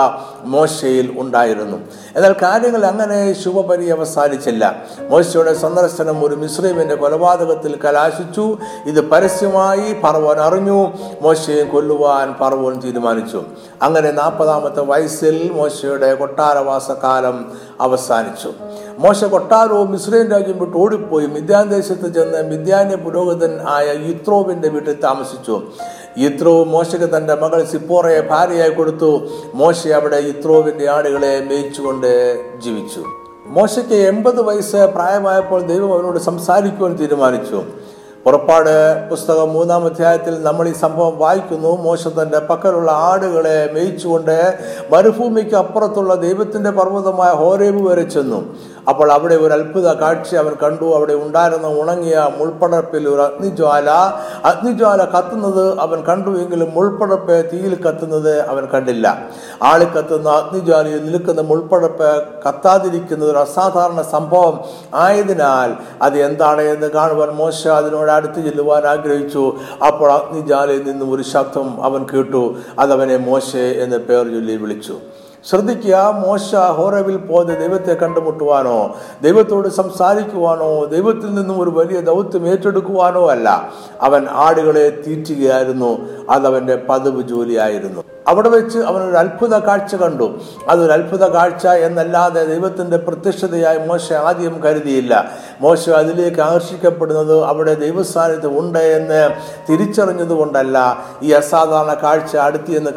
മോശയിൽ 0.44 1.14
ഉണ്ടായിരുന്നു. 1.18 1.76
എന്നാൽ 2.16 2.34
കാര്യങ്ങൾ 2.42 2.84
അങ്ങനെ 2.84 3.42
ശുഭപരി 3.42 3.88
അവസാനിച്ചില്ല. 3.88 4.76
മോശയുടെ 5.10 5.54
സന്ദർശനം 5.54 6.24
ഒരു 6.24 6.34
മിസ്രൈമിന്റെ 6.34 6.94
കൊലപാതകത്തിൽ 6.94 7.76
കലാശിച്ചു. 7.84 8.58
ഇത് 8.86 9.08
പരസ്യമായി 9.10 9.96
പറവോൻ 10.04 10.40
അറിഞ്ഞു. 10.40 10.92
മോശയെ 11.22 11.64
കൊല്ലുവാൻ 11.64 12.34
പറവോൻ 12.40 12.80
തീരുമാനിച്ചു. 12.80 13.42
അങ്ങനെ 13.82 14.10
നാൽപ്പതാമത്തെ 14.10 14.80
വയസ്സിൽ 14.80 15.50
മോശയുടെ 15.52 16.14
കൊട്ടാരവാസകാലം 16.14 17.52
അവസാനിച്ചു. 17.80 18.52
മോശ 18.98 19.24
കൊട്ടാരവും 19.24 19.90
മിസ്രൈൻ 19.90 20.30
രാജ്യം 20.30 20.58
വിട്ട് 20.58 20.76
ഓടിപ്പോയി. 20.76 21.26
മിദ്യാൻ 21.26 21.68
ദേശത്ത് 21.68 22.14
ചെന്ന് 22.14 22.42
മിദ്യാന്യ 22.50 22.96
പുരോഹിതൻ 22.96 23.60
ആയ 23.68 23.86
യിത്രോവിന്റെ 23.86 24.68
വീട്ടിൽ 24.68 25.00
താമസിച്ചു. 25.00 25.62
യിത്രോ 26.18 26.64
മോശയ്ക്ക് 26.64 27.16
തന്റെ 27.16 27.34
മകൾ 27.34 27.64
സിപ്പോറയെ 27.64 28.20
ഭാര്യയായി 28.20 28.70
കൊടുത്തു. 28.70 29.28
മോശ 29.54 29.86
അവിടെ 29.86 30.16
യിത്രോവിന്റെ 30.16 30.90
ആടുകളെ 30.90 31.44
മേയിച്ചുകൊണ്ട് 31.50 32.12
ജീവിച്ചു. 32.60 33.02
മോശയ്ക്ക് 33.46 33.94
എൺപത് 33.94 34.42
വയസ്സ് 34.42 34.76
പ്രായമായപ്പോൾ 34.76 35.62
ദൈവം 35.62 35.92
അവനോട് 35.92 36.18
സംസാരിക്കുവാൻ 36.18 36.96
തീരുമാനിച്ചു. 36.96 37.64
പുറപ്പാട് 38.26 38.70
പുസ്തകം 39.10 39.48
മൂന്നാം 39.52 39.82
അധ്യായത്തിൽ 39.84 40.34
നമ്മൾ 40.42 40.68
ഈ 40.68 40.72
സംഭവം 40.72 41.18
വായിക്കുന്നു. 41.18 41.76
മോശം 41.82 42.12
തന്റെ 42.22 42.38
പക്കലുള്ള 42.38 42.90
ആടുകളെ 42.90 43.70
മേയിച്ചുകൊണ്ട് 43.74 44.38
മരുഭൂമിക്ക് 44.92 45.54
അപ്പുറത്തുള്ള 45.54 46.14
ദൈവത്തിന്റെ 46.14 46.70
പർവതമായ 46.70 47.30
ഹോരേബ് 47.42 47.82
വരെ 47.88 48.02
ചെന്നു. 48.02 48.40
അപ്പോൾ 48.88 49.12
അവിടെ 49.12 49.34
ഒരു 49.34 49.54
അത്ഭുത 49.54 49.92
കാഴ്ച 49.92 50.36
അവൻ 50.36 50.52
കണ്ടു. 50.62 50.94
അവിടെ 50.96 51.12
ഉണ്ടായിരുന്ന 51.12 51.68
ഉണങ്ങിയ 51.80 52.28
മുൾപ്പടർപ്പിൽ 52.38 53.08
ഒരു 53.08 53.22
അഗ്നിജ്വാല. 53.22 53.90
അഗ്നിജ്വാല 54.44 55.04
കത്തുന്നത് 55.04 55.78
അവൻ 55.78 56.00
കണ്ടു 56.02 56.30
എങ്കിലും 56.30 56.70
മുൾപ്പടർപ്പ് 56.74 57.50
തീയിൽ 57.52 57.74
കത്തുന്നത് 57.82 58.46
അവൻ 58.46 58.66
കണ്ടില്ല. 58.66 59.06
ആളി 59.62 59.84
കത്തുന്ന 59.84 60.28
അഗ്നിജ്വാലയിൽ 60.30 61.04
നിൽക്കുന്ന 61.06 61.40
മുൾപ്പടർപ്പ് 61.40 62.10
കത്താതിരിക്കുന്ന 62.48 63.24
ഒരു 63.24 63.38
അസാധാരണ 63.38 64.02
സംഭവം 64.02 64.64
ആയതിനാൽ 64.94 65.72
അത് 66.02 66.18
എന്താണ് 66.18 66.60
എന്ന് 66.60 66.90
കാണുവാൻ 66.90 67.30
മോശ 67.30 67.68
അതിനോട് 67.68 68.10
അടുത്ത് 68.10 68.40
ചെല്ലുവാൻ 68.44 68.86
ആഗ്രഹിച്ചു. 68.86 69.52
അപ്പോൾ 69.86 70.12
അഗ്നിജ്വാലയിൽ 70.12 70.84
നിന്നും 70.84 71.14
ഒരു 71.14 71.22
ശബ്ദം 71.22 71.84
അവൻ 71.84 72.06
കേട്ടു. 72.14 72.54
അതവനെ 72.78 73.16
മോശ 73.16 73.56
എന്ന് 73.56 73.96
പേർ 73.96 74.24
ചൊല്ലി 74.24 74.56
വിളിച്ചു. 74.56 74.98
ശ്രദ്ധിക്കുക 75.46 76.22
മോശ 76.26 76.54
ഹോറവിൽ 76.54 77.16
പോയത് 77.16 77.58
ദൈവത്തെ 77.58 77.94
കണ്ടുമുട്ടുവാനോ 77.94 78.94
ദൈവത്തോട് 79.22 79.68
സംസാരിക്കുവാനോ 79.68 80.84
ദൈവത്തിൽ 80.84 81.34
നിന്നും 81.34 81.60
ഒരു 81.60 81.70
വലിയ 81.70 82.00
ദൗത്യം 82.00 82.48
ഏറ്റെടുക്കുവാനോ 82.48 83.26
അല്ല. 83.26 83.72
അവൻ 84.00 84.26
ആടുകളെ 84.28 85.02
തീറ്റുകയായിരുന്നു 85.06 85.98
അതവന്റെ 86.30 86.82
പതിവ് 86.88 87.22
ജോലിയായിരുന്നു. 87.22 88.15
അവിടെ 88.26 88.48
വെച്ച് 88.48 88.78
അവനൊരു 88.78 89.16
അത്ഭുത 89.16 89.58
കാഴ്ച 89.58 89.94
കണ്ടു. 89.94 90.38
അതൊരു 90.68 90.92
അത്ഭുത 90.92 91.24
കാഴ്ച 91.28 91.66
എന്നല്ലാതെ 91.66 92.44
ദൈവത്തിന്റെ 92.44 92.96
പ്രത്യക്ഷതയായി 92.96 93.78
മോശ 93.78 94.12
ആദ്യം 94.12 94.62
കരുതിയില്ല. 94.62 95.30
മോശ 95.60 95.90
അതിലേക്ക് 95.90 96.40
ആകർഷിക്കപ്പെടുന്നത് 96.40 97.44
അവിടെ 97.44 97.74
ദൈവസ്ഥാനത്ത് 97.74 98.58
ഉണ്ട് 98.58 98.78
എന്ന് 98.78 99.30
തിരിച്ചറിഞ്ഞതുകൊണ്ടല്ല. 99.70 100.98
ഈ 101.22 101.30
അസാധാരണ 101.32 101.96
കാഴ്ച 102.02 102.36
അടുത്തി 102.36 102.72
എന്ന് 102.72 102.90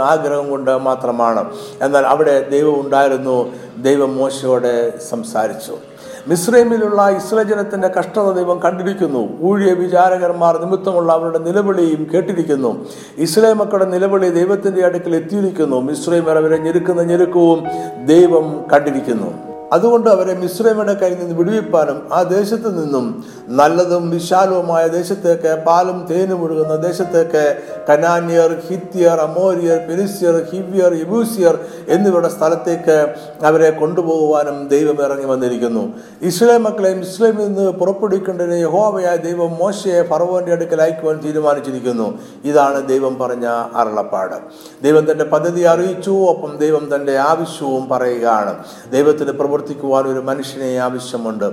ആഗ്രഹം 0.00 0.50
കൊണ്ട് 0.50 0.78
മാത്രമാണ്. 0.78 1.50
എന്നാൽ 1.82 2.06
അവിടെ 2.06 2.48
ദൈവം 2.48 2.80
ഉണ്ടായിരുന്നു. 2.80 3.52
ദൈവം 3.78 4.16
മോശയോടെ 4.16 4.92
സംസാരിച്ചു. 5.10 5.78
മിസ്രൈമിലുള്ള 6.28 7.10
ഇസ്രായേൽ 7.10 7.48
ജനത്തിന്റെ 7.48 7.88
കഷ്ടത 7.88 8.32
ദൈവം 8.32 8.60
കണ്ടിരിക്കുന്നു. 8.60 9.42
ഊഴിയ 9.42 9.72
വിചാരകന്മാർ 9.72 10.58
നിമിത്തമുള്ള 10.58 11.12
അവരുടെ 11.12 11.38
നിലവിളിയും 11.38 12.10
കേട്ടിരിക്കുന്നു. 12.14 12.86
ഇസ്രായേൽ 13.18 13.54
മക്കളുടെ 13.54 13.84
നിലവിളി 13.84 14.28
ദൈവത്തിന്റെ 14.28 14.84
അടുക്കൽ 14.84 15.16
എത്തിയിരിക്കുന്നു. 15.16 15.80
മിസ്രൈമർ 15.80 16.36
അവരെ 16.36 16.58
ഞെരുക്കുന്ന 16.58 17.02
ഞെരുക്കവും 17.02 17.64
ദൈവം 18.06 18.64
കണ്ടിരിക്കുന്നു. 18.72 19.45
അതുകൊണ്ട് 19.72 20.10
അവരെ 20.10 20.34
മിശ്രമയുടെ 20.34 20.94
കയ്യിൽ 20.94 21.18
നിന്ന് 21.18 21.34
വിടുവിപ്പാനും 21.34 22.08
ആ 22.12 22.22
ദേശത്ത് 22.22 22.84
നിന്നും 22.84 23.24
നല്ലതും 23.48 24.10
വിശാലവുമായ 24.10 24.88
ദേശത്തേക്ക് 24.88 25.62
പാലും 25.66 26.06
തേനും 26.10 26.42
ഒഴുകുന്ന 26.42 26.76
ദേശത്തേക്ക് 26.76 27.56
കനാന്യർ 27.88 28.62
ഹിത്യർ 28.68 29.20
അമോരിയർ 29.20 29.78
പെരിസ്യർ 29.78 30.44
ഹിവ്യർ 30.52 30.94
യബൂസിയർ 30.94 31.58
എന്നിവരുടെ 31.88 32.28
സ്ഥലത്തേക്ക് 32.28 33.14
അവരെ 33.46 33.70
കൊണ്ടുപോകുവാനും 33.70 34.68
ദൈവം 34.68 35.04
ഇറങ്ങി 35.04 35.24
വന്നിരിക്കുന്നു. 35.24 35.92
ഇസ്ലേം 36.22 36.62
മക്കളെ 36.62 36.90
ഇസ്ലാമിൽ 36.90 37.46
നിന്ന് 37.46 37.70
പുറപ്പെടുവിക്കേണ്ടതിന് 37.70 38.60
യഹോവയായ 38.60 39.16
ദൈവം 39.16 39.50
മോശയെ 39.50 40.02
ഫറവോന്റെ 40.02 40.52
അടുക്കൽ 40.52 40.82
അയക്കുവാൻ 40.82 41.20
തീരുമാനിച്ചിരിക്കുന്നു. 41.24 42.18
ഇതാണ് 42.44 42.88
ദൈവം 42.88 43.18
പറഞ്ഞ 43.18 43.46
അരുളപ്പാട്. 43.74 44.34
ദൈവം 44.82 45.10
തന്റെ 45.10 45.24
പദ്ധതി 45.24 45.62
അറിയിച്ചു 45.62 46.10
ഒപ്പം 46.10 46.56
ദൈവം 46.56 46.90
തന്റെ 46.94 47.16
ആവശ്യവും 47.16 47.88
പറയുകയാണ്. 47.88 48.54
ദൈവത്തിന് 48.92 49.32
പ്രവർത്തിക്കുവാൻ 49.56 50.04
ഒരു 50.04 50.18
മനുഷ്യനെ 50.18 50.76
ആവശ്യമുണ്ട്. 50.78 51.44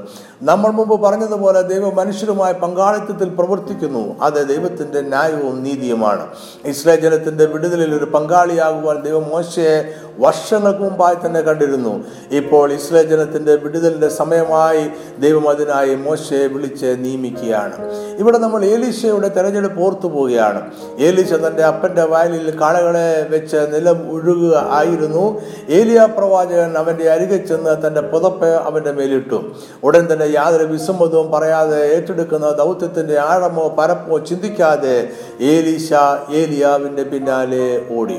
നമ്മൾ 0.41 0.69
മുമ്പ് 0.69 1.01
പറഞ്ഞതുപോലെ 1.01 1.61
ദൈവം 1.61 1.95
മനുഷ്യരുമായ 1.95 2.51
പങ്കാളിത്തത്തിൽ 2.51 3.29
പ്രവർത്തിക്കുന്നു. 3.29 4.15
അത് 4.21 4.47
ദൈവത്തിന്റെ 4.47 5.01
ന്യായവും 5.01 5.63
നീതിയുമാണ്. 5.63 6.27
ഇസ്രായേൽ 6.65 6.99
ജനത്തിന്റെ 6.99 7.45
വിടുതലിൽ 7.45 7.95
ഒരു 7.95 8.05
പങ്കാളിയാകുവാൻ 8.05 9.01
ദൈവം 9.01 9.29
മോശയെ 9.29 9.93
വർഷങ്ങൾക്ക് 10.19 10.79
മുമ്പായി 10.79 11.15
തന്നെ 11.25 11.41
കണ്ടിരുന്നു. 11.41 12.03
ഇപ്പോൾ 12.31 12.71
ഇസ്രായേൽ 12.73 13.07
ജനത്തിന്റെ 13.07 13.55
വിടുതലിന്റെ 13.55 14.07
സമയമായി 14.07 14.89
ദൈവം 15.19 15.49
അതിനായി 15.49 15.95
മോശയെ 15.95 16.47
വിളിച്ച് 16.47 16.85
നിയമിക്കുകയാണ്. 16.85 17.73
ഇവിടെ 18.19 18.37
നമ്മൾ 18.37 18.65
ഏലീശയുടെ 18.65 19.27
തെരഞ്ഞെടുപ്പ് 19.27 19.81
ഓർത്തു 19.81 20.07
പോവുകയാണ്. 20.07 20.71
ഏലീശ 20.99 21.33
തന്റെ 21.33 21.63
അപ്പന്റെ 21.63 22.03
വയലിൽ 22.03 22.59
കാളകളെ 22.59 23.27
വെച്ച് 23.29 23.57
നിലം 23.57 24.13
ഒഴുകുക 24.13 24.67
ആയിരുന്നു. 24.71 25.41
ഏലിയ 25.69 26.07
പ്രവാചകൻ 26.17 26.77
അവന്റെ 26.77 27.09
അരികെ 27.09 27.37
ചെന്ന് 27.37 27.69
തന്റെ 27.97 28.11
പുതപ്പ് 28.11 28.45
അവന്റെ 28.45 28.91
മേലിട്ടു. 28.91 29.51
ഉടൻ 29.83 30.13
തന്നെ 30.13 30.25
യാതൊരു 30.25 30.63
വിസമ്മതവും 30.63 31.31
പറയാതെ 31.31 31.95
ഏറ്റെടുക്കുന്ന 31.95 32.49
ദൗത്യത്തിന്റെ 32.49 33.19
ആഴമോ 33.19 33.75
പരപ്പോ 33.79 34.17
ചിന്തിക്കാതെ 34.17 35.09
ഏലീശ 35.41 35.93
ഏലിയാവിന്റെ 36.31 37.03
പിന്നാലെ 37.03 37.85
ഓടി. 37.91 38.17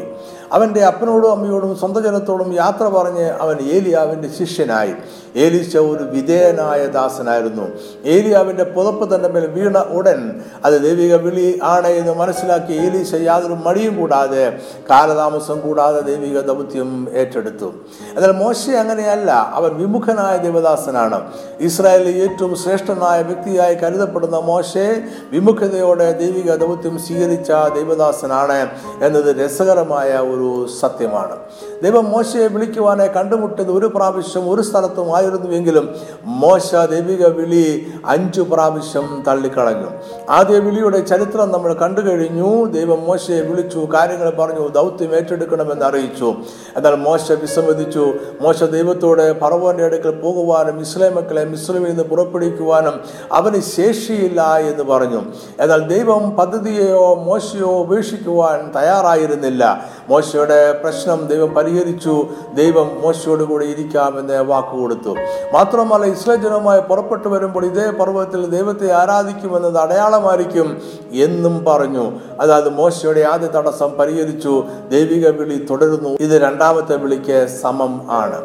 അവന്റെ 0.52 0.84
അപ്പനോടും 0.84 1.30
അമ്മയോടും 1.30 1.76
സ്വന്തം 1.76 2.02
ജനത്തോടും 2.02 2.54
യാത്ര 2.54 2.84
പറഞ്ഞ് 2.84 3.24
അവൻ 3.24 3.56
ഏലിയാവിന്റെ 3.60 4.28
ശിഷ്യനായി. 4.38 4.94
ഏലീശ 5.36 5.76
ഒരു 5.76 6.04
വിധേയനായ 6.04 6.86
ദാസനായിരുന്നു. 6.86 7.66
ഏലിയാവിന്റെ 8.04 8.64
പുതപ്പ് 8.64 9.14
തന്റെ 9.14 9.28
മേൽ 9.28 9.46
വീണ 9.46 9.78
ഉടൻ 9.78 10.40
അത് 10.64 10.82
ദൈവിക 10.82 11.14
വിളി 11.14 11.60
ആണ് 11.62 11.86
എന്ന് 11.86 12.12
മനസ്സിലാക്കി 12.12 12.72
ഏലീശ 12.72 13.14
യാതൊരു 13.14 13.56
മടിയും 13.66 14.00
കൂടാതെ 14.00 14.58
കാലതാമസം 14.90 15.60
കൂടാതെ 15.60 16.00
ദൈവിക 16.00 16.40
ദൗത്യം 16.40 17.08
ഏറ്റെടുത്തു. 17.12 17.72
എന്നാൽ 18.14 18.32
മോശ 18.32 18.70
അങ്ങനെയല്ല 18.70 19.30
അവൻ 19.54 19.70
വിമുഖനായ 19.74 20.36
ദേവദാസനാണ്. 20.36 21.18
ഇസ്രായേലിലെ 21.60 22.22
ഏറ്റവും 22.24 22.56
ശ്രേഷ്ഠനായ 22.56 23.22
വ്യക്തിയായി 23.22 23.74
കരുതപ്പെടുന്ന 23.74 24.38
മോശെ 24.38 25.02
വിമുഖതയോടെ 25.32 26.12
ദൈവിക 26.12 26.54
ദൗത്യം 26.54 26.98
സ്വീകരിച്ച 26.98 27.52
ദൈവദാസനാണ് 27.74 28.68
എന്നത് 29.04 29.44
രസകരമായ 29.44 30.12
ഒരു 30.16 30.66
സത്യമാണ്. 30.80 31.36
ദൈവം 31.84 32.04
മോശയെ 32.04 32.46
വിളിക്കുവാനായി 32.46 33.10
കണ്ടുമുട്ടിയത് 33.16 33.70
ഒരു 33.70 33.86
പ്രാവശ്യം 33.86 34.50
ഒരു 34.50 34.62
സ്ഥലത്തും 34.62 35.16
ആയിരുന്നുവെങ്കിലും 35.16 35.94
മോശ 36.24 36.74
ദൈവിക 36.74 37.26
വിളി 37.26 37.86
അഞ്ചു 38.06 38.42
പ്രാവശ്യം 38.50 39.24
തള്ളിക്കളഞ്ഞു. 39.28 39.90
ആദ്യ 40.30 40.58
വിളിയുടെ 40.58 41.00
ചരിത്രം 41.00 41.52
നമ്മൾ 41.52 41.72
കണ്ടു 41.72 42.00
കഴിഞ്ഞു. 42.00 42.64
ദൈവം 42.64 43.00
മോശയെ 43.04 43.40
വിളിച്ചു 43.40 43.88
കാര്യങ്ങൾ 43.94 44.30
പറഞ്ഞു 44.30 44.68
ദൗത്യം 44.68 45.14
ഏറ്റെടുക്കണമെന്ന് 45.14 45.84
അറിയിച്ചു. 45.84 46.34
എന്നാൽ 46.76 46.94
മോശ 46.94 47.32
വിസമ്മതിച്ചു. 47.32 48.14
മോശ 48.40 48.62
ദൈവത്തോടെ 48.62 49.32
പറവോന്റെ 49.32 49.84
അടുക്കൽ 49.84 50.20
പോകുവാനും 50.20 50.80
ഇസ്ലാം 50.80 51.14
മക്കളെ 51.14 51.44
മിസ്ലിമിൽ 51.44 51.88
നിന്ന് 51.88 52.04
പുറപ്പെടുവിക്കുവാനും 52.04 53.00
അവന് 53.32 53.60
ശേഷിയില്ല 53.60 54.56
എന്ന് 54.56 54.84
പറഞ്ഞു. 54.84 55.22
എന്നാൽ 55.60 55.88
ദൈവം 55.88 56.30
പദ്ധതിയെയോ 56.30 57.14
മോശയോ 57.14 57.70
ഉപേക്ഷിക്കുവാൻ 57.80 58.72
തയ്യാറായിരുന്നില്ല. 58.76 59.84
മോശയുടെ 60.08 60.72
പ്രശ്നം 60.72 61.26
ദൈവം 61.26 61.54
പരിഹരിച്ചു 61.74 62.26
ദൈവം 62.54 62.90
മോശയോട് 63.02 63.42
കൂടി 63.42 63.66
ഇരിക്കാമെന്ന് 63.66 64.42
വാക്ക് 64.42 64.80
കൊടുത്തു. 64.80 65.14
മാത്രമല്ല 65.52 66.04
ഇസ്ലാം 66.04 66.42
ജനവുമായി 66.42 66.80
പുറപ്പെട്ടു 66.80 67.28
വരുമ്പോൾ 67.28 67.64
ഇതേ 67.64 67.90
പർവതത്തിൽ 67.90 68.46
ദൈവത്തെ 68.46 68.92
ആരാധിക്കുമെന്നത് 68.92 69.78
അടയാളമായിരിക്കും 69.78 70.82
എന്നും 71.12 71.64
പറഞ്ഞു. 71.64 72.12
അതായത് 72.40 72.68
മോശയുടെ 72.68 73.20
ആദ്യ 73.20 73.46
തടസ്സം 73.46 73.90
പരിഹരിച്ചു. 73.90 74.64
ദൈവിക 74.90 75.28
വിളി 75.28 75.66
തുടരുന്നു. 75.70 76.16
ഇത് 76.20 76.42
രണ്ടാമത്തെ 76.42 76.96
വിളിക്ക് 76.96 77.48
സമം 77.62 78.06
ആണ്. 78.10 78.40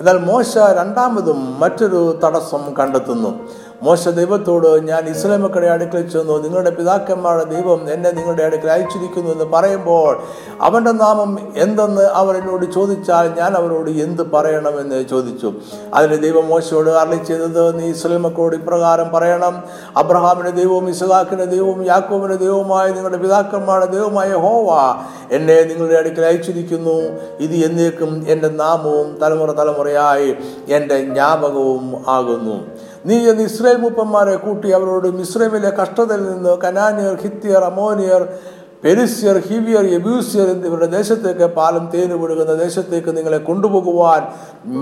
എന്നാൽ 0.00 0.18
മോശ 0.18 0.58
രണ്ടാമതും 0.58 1.60
മറ്റൊരു 1.60 2.20
തടസ്സം 2.24 2.74
കണ്ടെത്തുന്നു. 2.78 3.38
മോശ 3.82 4.08
ദൈവത്തോട് 4.08 4.88
ഞാൻ 4.88 5.08
ഇസ്ലാം 5.08 5.42
മക്കളുടെ 5.42 5.68
അടുക്കൽ 5.68 6.08
ചെന്നു. 6.08 6.42
നിങ്ങളുടെ 6.42 6.70
പിതാക്കന്മാരുടെ 6.70 7.44
ദൈവം 7.44 7.92
എന്നെ 7.92 8.10
നിങ്ങളുടെ 8.10 8.42
അടുക്കൽ 8.42 8.70
അയച്ചിരിക്കുന്നു 8.70 9.30
എന്ന് 9.30 9.44
പറയുമ്പോൾ 9.44 10.22
അവന്റെ 10.60 10.92
നാമം 10.92 11.52
എന്തെന്ന് 11.56 12.02
അവർ 12.02 12.36
എന്നോട് 12.36 12.72
ചോദിച്ചാൽ 12.72 13.28
ഞാൻ 13.38 13.52
അവരോട് 13.54 13.90
എന്ത് 13.90 14.22
പറയണമെന്ന് 14.30 15.08
ചോദിച്ചു. 15.08 15.52
അതിന് 15.94 16.22
ദൈവം 16.22 16.48
മോശയോട് 16.48 16.90
അരളി 16.90 17.16
ചെയ്തത് 17.24 17.80
നീ 17.80 17.86
ഇസ്ലാം 17.90 18.22
മക്കളോട് 18.22 18.56
ഇപ്രകാരം 18.56 19.10
പറയണം. 19.10 19.62
അബ്രഹാമിന്റെ 19.96 20.50
ദൈവവും 20.50 20.88
ഇസ്ലാഖിന്റെ 20.88 21.44
ദൈവവും 21.44 21.86
യാക്കോബിന്റെ 21.86 22.36
ദൈവവുമായ 22.36 22.86
നിങ്ങളുടെ 22.90 23.16
പിതാക്കന്മാരുടെ 23.16 23.90
ദൈവമായ 23.90 24.32
ഹോവ 24.32 24.70
എന്നെ 25.32 25.62
നിങ്ങളുടെ 25.62 25.98
അടുക്കൽ 25.98 26.24
അയച്ചിരിക്കുന്നു. 26.24 26.96
ഇത് 27.40 27.54
എന്നേക്കും 27.66 28.26
എന്റെ 28.28 28.48
നാമവും 28.48 29.18
തലമുറ 29.22 29.50
തലമുറയായി 29.50 30.36
എന്റെ 30.68 31.00
ജ്ഞാപകവും 31.04 32.04
ആകുന്നു. 32.08 32.91
നീ 33.06 33.16
എന്ന് 33.30 33.42
ഇസ്രായേൽ 33.42 33.76
മൂപ്പന്മാരെ 33.76 34.36
കൂട്ടി 34.36 34.68
അവരോട് 34.70 35.08
മിസ്രൈമിലെ 35.20 35.70
കഷ്ടതയിൽ 35.70 36.24
നിന്ന് 36.32 36.58
കനാനിയർ 36.64 37.14
ഹിത്യർ 37.22 37.64
അമോനിയർ 37.64 38.24
പെരിസ്യർ 38.84 39.36
ഹിവിയർ 39.38 39.84
എബ്യൂസിയർ 39.96 40.46
എന്നിവരുടെ 40.48 40.86
ദേശത്തേക്ക് 40.86 41.46
പാലം 41.56 41.90
തേന് 41.92 42.12
വിടുകുന്ന 42.12 42.54
ദേശത്തേക്ക് 42.54 43.16
നിങ്ങളെ 43.16 43.38
കൊണ്ടുപോകുവാൻ 43.38 44.22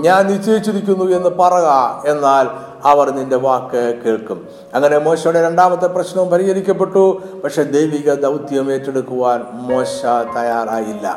ഞാൻ 0.05 0.21
നിശ്ചയിച്ചിരിക്കുന്നു 0.31 1.05
എന്ന് 1.17 1.29
പറക 1.29 1.67
എന്നാൽ 2.11 2.47
അവർ 2.91 3.09
നിന്റെ 3.17 3.35
വാക്ക് 3.35 4.01
കേൾക്കും. 4.05 4.39
അങ്ങനെ 4.73 4.97
മോശയുടെ 4.97 5.41
രണ്ടാമത്തെ 5.41 5.87
പ്രശ്നവും 5.87 6.29
പരിഹരിക്കപ്പെട്ടു. 6.29 7.03
പക്ഷെ 7.43 7.63
ദൈവിക 7.63 8.13
ദൗത്യം 8.13 8.71
ഏറ്റെടുക്കുവാൻ 8.71 9.39
മോശ 9.51 10.01
തയ്യാറായില്ല. 10.37 11.07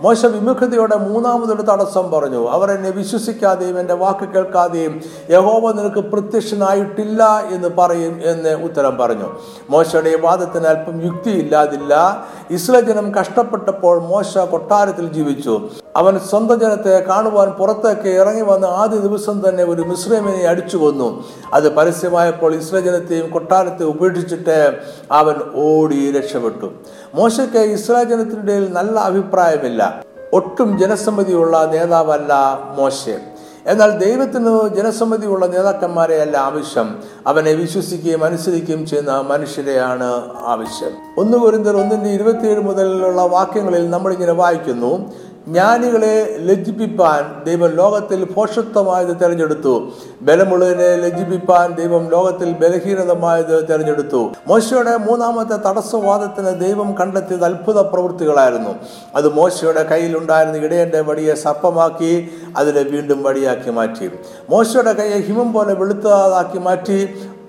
മോശ 0.00 0.26
വിമുഖതയോടെ 0.26 0.96
മൂന്നാമതൊരു 0.96 1.62
തടസ്സം 1.62 2.10
പറഞ്ഞു. 2.10 2.48
അവർ 2.48 2.70
എന്നെ 2.70 2.90
വിശ്വസിക്കാതെയും 2.90 3.80
എന്റെ 3.80 3.94
വാക്ക് 3.94 4.28
കേൾക്കാതെയും 4.28 5.00
യഹോവ 5.30 5.72
നിനക്ക് 5.72 6.00
പ്രത്യക്ഷനായിട്ടില്ല 6.08 7.44
എന്ന് 7.50 7.68
പറയും 7.78 8.20
എന്ന് 8.24 8.64
ഉത്തരം 8.64 8.98
പറഞ്ഞു. 8.98 9.28
മോശയുടെ 9.70 10.16
വാദത്തിന് 10.20 10.66
അല്പം 10.66 11.02
യുക്തിയില്ലാതില്ല. 11.02 12.24
ഇസ്രായേൽ 12.50 12.84
ജനം 12.84 13.14
കഷ്ടപ്പെട്ടപ്പോൾ 13.14 14.02
മോശ 14.02 14.38
കൊട്ടാരത്തിൽ 14.38 15.12
ജീവിച്ചു. 15.12 15.68
അവൻ 15.96 16.18
സ്വന്തം 16.18 16.60
ജനത്തെ 16.60 17.04
കാണുവാൻ 17.08 17.50
പുറത്തേക്ക് 17.50 18.08
ഇറങ്ങി 18.08 18.42
വന്ന 18.42 18.64
ആദ്യ 18.64 18.98
ദിവസം 18.98 19.48
തന്നെ 19.48 19.64
ഒരു 19.64 19.82
മിശ്രമിനെ 19.82 20.44
അടിച്ചു 20.44 20.76
കൊന്നു. 20.76 21.24
അത് 21.54 21.74
പരസ്യമായപ്പോൾ 21.74 22.54
ഇസ്രായേൽ 22.54 22.84
ജനത്തെയും 22.84 23.30
കൊട്ടാരത്തെ 23.30 23.84
ഉപേക്ഷിച്ചിട്ട് 23.84 24.78
അവൻ 25.12 25.34
ഓടി 25.54 26.12
രക്ഷപ്പെട്ടു. 26.12 26.72
മോശയ്ക്ക് 27.14 27.58
ഇസ്രായേൽ 27.58 28.08
ജനത്തിനിടയിൽ 28.08 28.72
നല്ല 28.72 28.98
അഭിപ്രായമില്ല. 28.98 30.04
ഒട്ടും 30.32 30.78
ജനസമ്മതിയുള്ള 30.78 31.70
നേതാവല്ല 31.72 32.32
മോശെ. 32.78 33.20
എന്നാൽ 33.66 33.98
ദൈവത്തിന് 33.98 34.76
ജനസമ്മതിയുള്ള 34.76 35.46
നേതാക്കന്മാരെയല്ല 35.46 36.36
ആവശ്യം. 36.36 37.02
അവനെ 37.26 37.52
വിശ്വസിക്കുകയും 37.52 38.24
അനുസരിക്കുകയും 38.24 38.86
ചെയ്യുന്ന 38.86 39.20
മനുഷ്യരെയാണ് 39.20 40.04
ആവശ്യം. 40.44 40.90
ഒന്ന് 41.18 41.38
കുരിന്തർ 41.38 41.76
ഒന്നിന്റെ 41.76 42.10
ഇരുപത്തിയേഴ് 42.10 42.60
മുതലുള്ള 42.60 43.22
വാക്യങ്ങളിൽ 43.22 43.90
നമ്മളിങ്ങനെ 43.90 44.32
വായിക്കുന്നു. 44.32 45.12
ജ്ഞാനികളെ 45.48 46.36
ലജ്ജിപ്പിപ്പാൻ 46.40 47.44
ദൈവം 47.44 47.70
ലോകത്തിൽ 47.70 48.20
ഭോഷത്വമായത് 48.36 49.08
തിരഞ്ഞെടുത്തു. 49.08 49.90
ബലമുള്ളതിനെ 50.22 50.96
ലജ്ജിപ്പിപ്പാൻ 50.96 51.74
ദൈവം 51.74 52.08
ലോകത്തിൽ 52.08 52.52
ബലഹീനതമായത് 52.52 53.68
തിരഞ്ഞെടുത്തു. 53.68 54.32
മോശയുടെ 54.46 54.96
മൂന്നാമത്തെ 54.96 55.56
തടസ്സവാദത്തിന് 55.68 56.60
ദൈവം 56.60 56.94
കണ്ടെത്തിയത് 57.00 57.44
അത്ഭുത 57.44 57.80
പ്രവൃത്തികളായിരുന്നു. 57.80 58.74
അത് 59.14 59.28
മോശയുടെ 59.32 59.82
കയ്യിൽ 59.82 60.18
ഉണ്ടായിരുന്ന 60.18 60.56
ഇടയന്റെ 60.56 61.00
വടിയെ 61.00 61.34
സർപ്പമാക്കി 61.34 62.30
അതിനെ 62.56 62.82
വീണ്ടും 62.82 63.22
വടിയാക്കി 63.22 63.70
മാറ്റി. 63.70 64.10
മോശയുടെ 64.50 64.92
കൈയെ 64.92 65.20
ഹിമം 65.20 65.52
പോലെ 65.52 65.74
വെളുത്തതാക്കി 65.74 66.58
മാറ്റി 66.58 66.98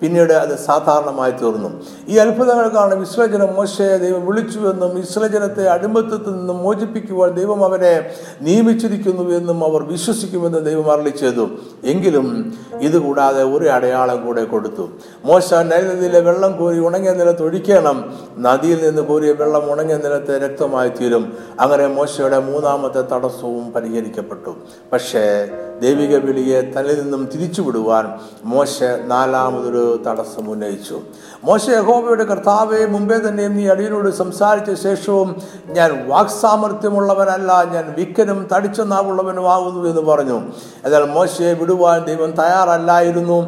പിന്നീട് 0.01 0.33
അത് 0.33 0.57
സാധാരണമായി 0.57 1.31
തീർന്നു. 1.31 1.69
ഈ 2.07 2.17
അത്ഭുതങ്ങൾക്കാണ് 2.17 2.95
വിശ്വജനം 2.95 3.53
മോശയെ 3.55 3.97
ദൈവം 3.97 4.25
വിളിച്ചുവെന്നും 4.25 4.99
ഇസ്രജനത്തെ 4.99 5.67
അടിമത്തത്തിൽ 5.69 6.31
നിന്നും 6.37 6.57
മോചിപ്പിക്കുവാൻ 6.57 7.31
ദൈവം 7.31 7.63
അവനെ 7.63 7.93
നിയമിച്ചിരിക്കുന്നു 8.41 9.37
എന്നും 9.37 9.63
അവർ 9.65 9.83
വിശ്വസിക്കുമെന്ന് 9.83 10.65
ദൈവം 10.65 10.91
അരളി 10.91 11.09
ചെയ്തു. 11.09 11.47
എങ്കിലും 11.83 12.53
ഇതുകൂടാതെ 12.81 13.43
ഒരു 13.43 13.69
അടയാളം 13.69 14.25
കൂടെ 14.25 14.43
കൊടുത്തു. 14.43 14.89
മോശ 15.25 15.53
നൈനദിയിലെ 15.53 16.19
വെള്ളം 16.19 16.57
കോരി 16.57 16.79
ഉണങ്ങിയ 16.79 17.11
നിലത്ത് 17.11 17.43
ഒഴിക്കണം. 17.43 17.97
നദിയിൽ 18.37 18.79
നിന്ന് 18.85 19.01
കോരിയ 19.01 19.31
വെള്ളം 19.31 19.71
ഉണങ്ങിയ 19.71 19.97
നിലത്ത് 19.97 20.33
രക്തമായി 20.43 20.89
തീരും. 20.89 21.33
അങ്ങനെ 21.59 21.87
മോശയുടെ 21.87 22.39
മൂന്നാമത്തെ 22.39 23.01
തടസ്സവും 23.01 23.71
പരിഹരിക്കപ്പെട്ടു. 23.71 24.55
പക്ഷേ 24.93 25.47
ദൈവിക 25.81 26.15
വിളിയെ 26.15 26.61
തന്നിൽ 26.61 27.01
നിന്നും 27.01 27.29
തിരിച്ചുവിടുവാൻ 27.33 28.05
മോശ 28.43 28.83
നാലാമതൊരു 29.07 29.84
തടസ്സം 30.05 30.45
ഉന്നയിച്ചു. 30.49 30.97
മോശ 31.43 31.69
യഹോബയുടെ 31.69 32.23
കർത്താവെ 32.23 32.85
മുമ്പേ 32.85 33.17
തന്നെ 33.17 33.47
നീ 33.47 33.67
അടിയനോട് 33.67 34.09
സംസാരിച്ച 34.21 34.83
ശേഷവും 34.83 35.29
ഞാൻ 35.67 35.91
വാക്സാമർത്ഥ്യമുള്ളവനല്ല 36.07 37.51
ഞാൻ 37.73 37.85
വിക്കനും 37.97 38.47
തടിച്ച 38.55 38.81
നാവുള്ളവനുമാകുന്നു 38.81 39.89
എന്ന് 39.89 40.01
പറഞ്ഞു. 40.01 40.39
എന്നാൽ 40.85 41.05
മോശയെ 41.17 41.53
വിടുവാൻ 41.53 42.03
ദൈവം 42.05 42.31
തയ്യാറല്ലായിരുന്നു. 42.31 43.39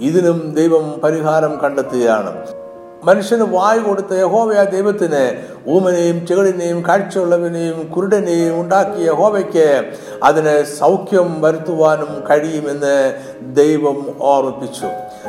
ഇതിനും 0.00 0.54
ദൈവം 0.54 0.84
പരിഹാരം 1.04 1.60
കണ്ടെത്തുകയാണ്. 1.64 2.46
മനുഷ്യന് 3.04 3.42
വായു 3.42 3.80
കൊടുത്ത 3.80 4.12
യഹോവയ 4.12 4.64
ദൈവത്തിന് 4.64 5.22
ഊമനെയും 5.68 6.26
ചെകളിനെയും 6.26 6.78
കാഴ്ചയുള്ളവനെയും 6.88 7.78
കുരുടനെയും 7.96 8.60
ഉണ്ടാക്കിയ 8.60 9.06
യഹോവയ്ക്ക് 9.06 9.68
അതിന് 10.22 10.54
സൗഖ്യം 10.64 11.40
വരുത്തുവാനും 11.40 12.24
കഴിയുമെന്ന് 12.30 12.96
ദൈവം 13.56 13.98
ഓർമ്മിപ്പിച്ചു. 14.20 14.86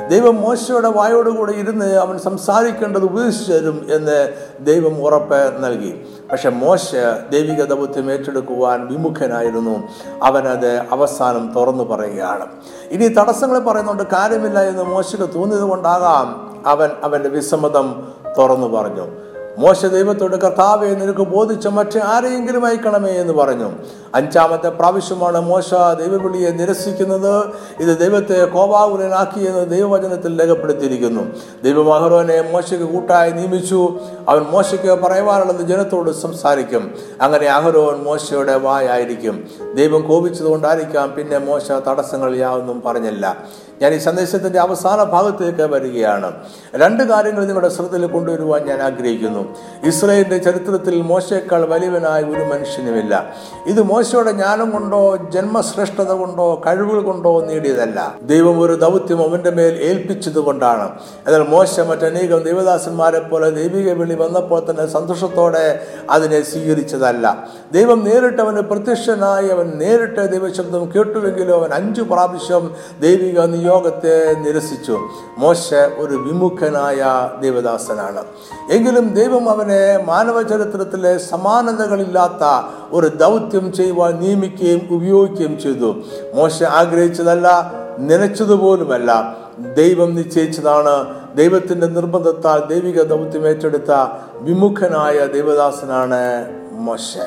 ദൈവം 0.10 0.42
മോശയുടെ 0.42 0.88
വായോടുകൂടെ 0.88 1.52
ഇരുന്ന് 1.52 1.96
അവൻ 1.96 2.20
സംസാരിക്കേണ്ടത് 2.20 3.04
ഉപദേശിച്ചു 3.04 3.54
തരും 3.54 3.88
എന്ന് 3.90 4.34
ദൈവം 4.60 5.04
ഉറപ്പ് 5.04 5.64
നൽകി. 5.64 6.02
പക്ഷെ 6.32 6.50
മോശ 6.50 6.96
ദൈവിക 7.32 7.64
ദൗത്യം 7.64 8.12
ഏറ്റെടുക്കുവാൻ 8.12 8.88
വിമുഖനായിരുന്നു. 8.88 9.84
അവനത് 10.24 10.78
അവസാനം 10.92 11.54
തുറന്നു 11.56 11.84
പറയുകയാണ്. 11.84 12.46
ഇനി 12.92 13.08
തടസ്സങ്ങൾ 13.08 13.60
പറയുന്നുണ്ട് 13.60 14.04
കാര്യമില്ല 14.04 14.62
എന്ന് 14.62 14.84
മോശക്ക് 14.84 15.34
തോന്നിയത് 15.34 15.62
കൊണ്ടാകാം 15.62 16.48
അവൻ 16.68 16.90
അവന്റെ 17.04 17.30
വിസമ്മതം 17.30 18.14
തുറന്നു 18.38 18.68
പറഞ്ഞു. 18.68 19.27
മോശ 19.58 19.86
ദൈവത്തോട് 19.86 20.36
കർത്താവെ 20.36 20.88
നിനക്ക് 20.88 21.20
ബോധിച്ച 21.20 21.68
മറ്റ് 21.68 22.00
ആരെയെങ്കിലും 22.00 22.66
അയക്കണമേ 22.66 23.10
എന്ന് 23.10 23.34
പറഞ്ഞു. 23.34 23.72
അഞ്ചാമത്തെ 24.16 24.70
പ്രാവശ്യമാണ് 24.70 25.42
മോശ 25.42 25.74
ദൈവവിളിയെ 25.74 26.50
നിരസിക്കുന്നത്. 26.50 27.46
ഇത് 27.80 28.00
ദൈവത്തെ 28.00 28.46
കോപാകുലനാക്കി 28.46 29.40
എന്ന് 29.40 29.70
ദൈവവചനത്തിൽ 29.70 30.42
രേഖപ്പെടുത്തിയിരിക്കുന്നു. 30.42 31.22
ദൈവമഹരോനെ 31.64 32.52
മോശയ്ക്ക് 32.52 32.86
കൂട്ടായി 32.86 33.32
നിയമിച്ചു. 33.32 34.00
അവൻ 34.30 34.42
മോശയ്ക്ക് 34.42 35.00
പറയുവാനുള്ളത് 35.02 35.62
ജനത്തോട് 35.62 36.12
സംസാരിക്കും. 36.12 36.96
അങ്ങനെ 37.22 37.46
അഹരോൻ 37.46 38.04
മോശയുടെ 38.04 38.56
വായായിരിക്കും. 38.56 39.48
ദൈവം 39.76 40.08
കോപിച്ചതുകൊണ്ടായിരിക്കാം 40.08 41.14
പിന്നെ 41.16 41.38
മോശ 41.38 41.72
തടസ്സങ്ങൾ 41.72 42.36
യാതൊന്നും 42.36 42.82
പറഞ്ഞില്ല. 42.86 43.38
ഞാൻ 43.82 43.94
ഈ 43.94 43.98
സന്ദേശത്തിന്റെ 43.98 44.60
അവസാന 44.60 45.04
ഭാഗത്തേക്ക് 45.04 45.62
വരികയാണ്. 45.62 46.32
രണ്ട് 46.76 47.04
കാര്യങ്ങൾ 47.04 47.46
നിങ്ങളുടെ 47.46 47.70
ശ്രദ്ധയിൽ 47.70 48.08
കൊണ്ടുവരുവാൻ 48.08 48.66
ഞാൻ 48.66 48.82
ആഗ്രഹിക്കുന്നു. 48.82 49.47
ഇസ്രയേലിന്റെ 49.84 50.38
ചരിത്രത്തിൽ 50.38 51.02
മോശയേക്കാൾ 51.02 51.66
വലിയവനായ 51.66 52.24
ഒരു 52.24 52.44
മനുഷ്യനുമില്ല. 52.54 53.34
ഇത് 53.68 53.82
മോശയുടെ 53.82 54.32
ജ്ഞാനം 54.32 54.72
കൊണ്ടോ 54.72 55.16
ജന്മശ്രേഷ്ഠത 55.16 56.12
കൊണ്ടോ 56.12 56.62
കഴിവുകൾ 56.68 57.02
കൊണ്ടോ 57.02 57.46
നേടിയതല്ല. 57.46 58.16
ദൈവം 58.22 58.62
ഒരു 58.62 58.74
ദൗത്യം 58.74 59.30
അവന്റെ 59.30 59.50
മേൽ 59.50 59.74
ഏൽപ്പിച്ചത് 59.82 60.40
കൊണ്ടാണ് 60.40 61.00
എന്നാൽ 61.28 61.48
മോശ 61.48 61.80
മറ്റനേകം 61.80 62.44
ദൈവദാസന്മാരെ 62.44 63.20
പോലെ 63.20 63.50
ദൈവിക 63.50 63.92
വിളി 63.92 64.16
വന്നപ്പോൾ 64.16 64.62
തന്നെ 64.70 64.86
സന്തോഷത്തോടെ 64.86 65.88
അതിനെ 66.10 66.42
സ്വീകരിച്ചതല്ല. 66.42 67.48
ദൈവം 67.74 68.04
നേരിട്ട് 68.04 68.42
അവന് 68.42 68.62
പ്രത്യക്ഷനായി 68.62 69.48
അവൻ 69.48 69.72
നേരിട്ട് 69.76 70.32
ദൈവശബ്ദം 70.32 70.92
കേട്ടുവെങ്കിലും 70.96 71.56
അവൻ 71.60 71.74
അഞ്ചു 71.74 72.02
പ്രാവശ്യം 72.02 72.76
ദൈവിക 73.00 73.40
നിയോഗത്തെ 73.40 74.34
നിരസിച്ചു. 74.34 74.98
മോശ 75.38 75.74
ഒരു 75.98 76.16
വിമുഖനായ 76.16 77.30
ദേവദാസനാണ്. 77.42 78.24
എങ്കിലും 78.72 79.14
ദൈവം 79.14 79.50
അവനെ 79.50 80.04
മാനവ 80.06 80.42
ചരിത്രത്തിലെ 80.42 81.18
സമാനതകളില്ലാത്ത 81.18 82.68
ഒരു 82.92 83.08
ദൗത്യം 83.08 83.74
ചെയ്യുവാൻ 83.74 84.20
നിയമിക്കുകയും 84.20 84.82
ഉപയോഗിക്കുകയും 84.92 85.60
ചെയ്തു. 85.60 85.96
മോശ 86.36 86.64
ആഗ്രഹിച്ചതല്ല 86.64 87.74
നനച്ചതുപോലുമല്ല. 88.00 89.38
ദൈവം 89.78 90.16
നിശ്ചയിച്ചതാണ്. 90.16 91.06
ദൈവത്തിന്റെ 91.38 91.88
നിർബന്ധത്താൽ 91.88 92.62
ദൈവിക 92.70 93.02
ദൗത്യം 93.02 93.48
ഏറ്റെടുത്ത 93.48 93.92
വിമുഖനായ 94.34 95.28
ദൈവദാസനാണ് 95.28 96.46
മോശ. 96.72 97.18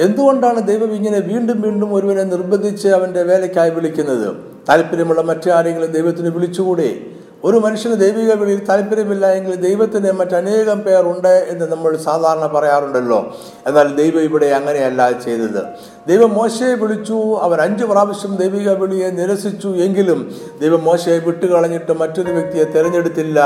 എന്തുകൊണ്ടാണ് 0.00 0.66
ദൈവം 0.66 0.92
ഇങ്ങനെ 0.92 1.18
വീണ്ടും 1.18 1.60
വീണ്ടും 1.60 1.94
ഒരുവനെ 1.94 2.22
നിർബന്ധിച്ച് 2.22 2.88
അവന്റെ 2.88 3.22
വേലയ്ക്കായി 3.22 3.70
വിളിക്കുന്നത്? 3.70 4.36
താല്പര്യമുള്ള 4.68 5.20
മറ്റാരെങ്കിലും 5.20 5.92
ദൈവത്തിന് 5.92 6.28
വിളിച്ചുകൂടെ? 6.28 7.11
ഒരു 7.44 7.56
മനുഷ്യന് 7.56 7.94
ദൈവിക 7.94 8.32
വിളിയിൽ 8.32 8.64
താല്പര്യമില്ല 8.64 9.26
എങ്കിൽ 9.26 9.54
ദൈവത്തിന് 9.54 10.12
മറ്റനേകം 10.12 10.80
പേർ 10.80 11.06
ഉണ്ട് 11.06 11.46
എന്ന് 11.50 11.72
നമ്മൾ 11.72 11.96
സാധാരണ 11.96 12.46
പറയാറുണ്ടല്ലോ. 12.46 13.36
എന്നാൽ 13.66 13.96
ദൈവം 13.96 14.20
ഇവിടെ 14.20 14.46
അങ്ങനെയല്ല 14.46 15.10
ചെയ്തത്. 15.24 15.62
ദൈവം 16.08 16.34
മോശയെ 16.34 16.74
വിളിച്ചു 16.74 17.36
അവൻ 17.36 17.60
അഞ്ച് 17.60 17.84
പ്രാവശ്യം 17.84 18.36
ദൈവിക 18.36 18.70
വിളിയെ 18.70 19.10
നിരസിച്ചു 19.10 19.68
എങ്കിലും 19.68 20.34
ദൈവം 20.60 20.84
മോശയെ 20.84 21.18
വിട്ടുകളഞ്ഞിട്ട് 21.18 21.92
മറ്റൊരു 21.92 22.32
വ്യക്തിയെ 22.32 22.64
തിരഞ്ഞെടുത്തില്ല 22.64 23.38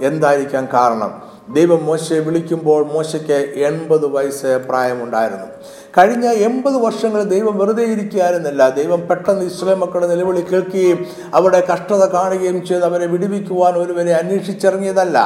എന്തായിരിക്കാം 0.00 0.68
കാരണം? 0.74 1.22
ദൈവം 1.54 1.86
മോശയെ 1.86 2.18
വിളിക്കുമ്പോൾ 2.18 2.86
മോശയ്ക്ക് 2.86 3.38
എൺപത് 3.56 4.06
വയസ്സ് 4.06 4.60
പ്രായമുണ്ടായിരുന്നു. 4.68 5.46
കഴിഞ്ഞ 5.98 6.26
എൺപത് 6.46 6.76
വർഷങ്ങൾ 6.84 7.22
ദൈവം 7.22 7.58
വെറുതെ 7.58 7.84
ഇരിക്കുകയായിരുന്നില്ല. 7.84 8.68
ദൈവം 8.68 9.00
പെട്ടെന്ന് 9.08 9.44
ഇസ്ലാം 9.44 9.80
മക്കളുടെ 9.80 10.06
നിലവിളി 10.06 10.40
കേൾക്കുകയും 10.40 10.98
അവരുടെ 11.34 11.60
കഷ്ടത 11.72 12.04
കാണുകയും 12.04 12.66
ചെയ്ത് 12.66 12.84
അവരെ 12.84 13.06
വിടുവിക്കുവാൻ 13.06 13.74
ഒരുവരെ 13.82 14.14
അന്വേഷിച്ചിറങ്ങിയതല്ല. 14.14 15.18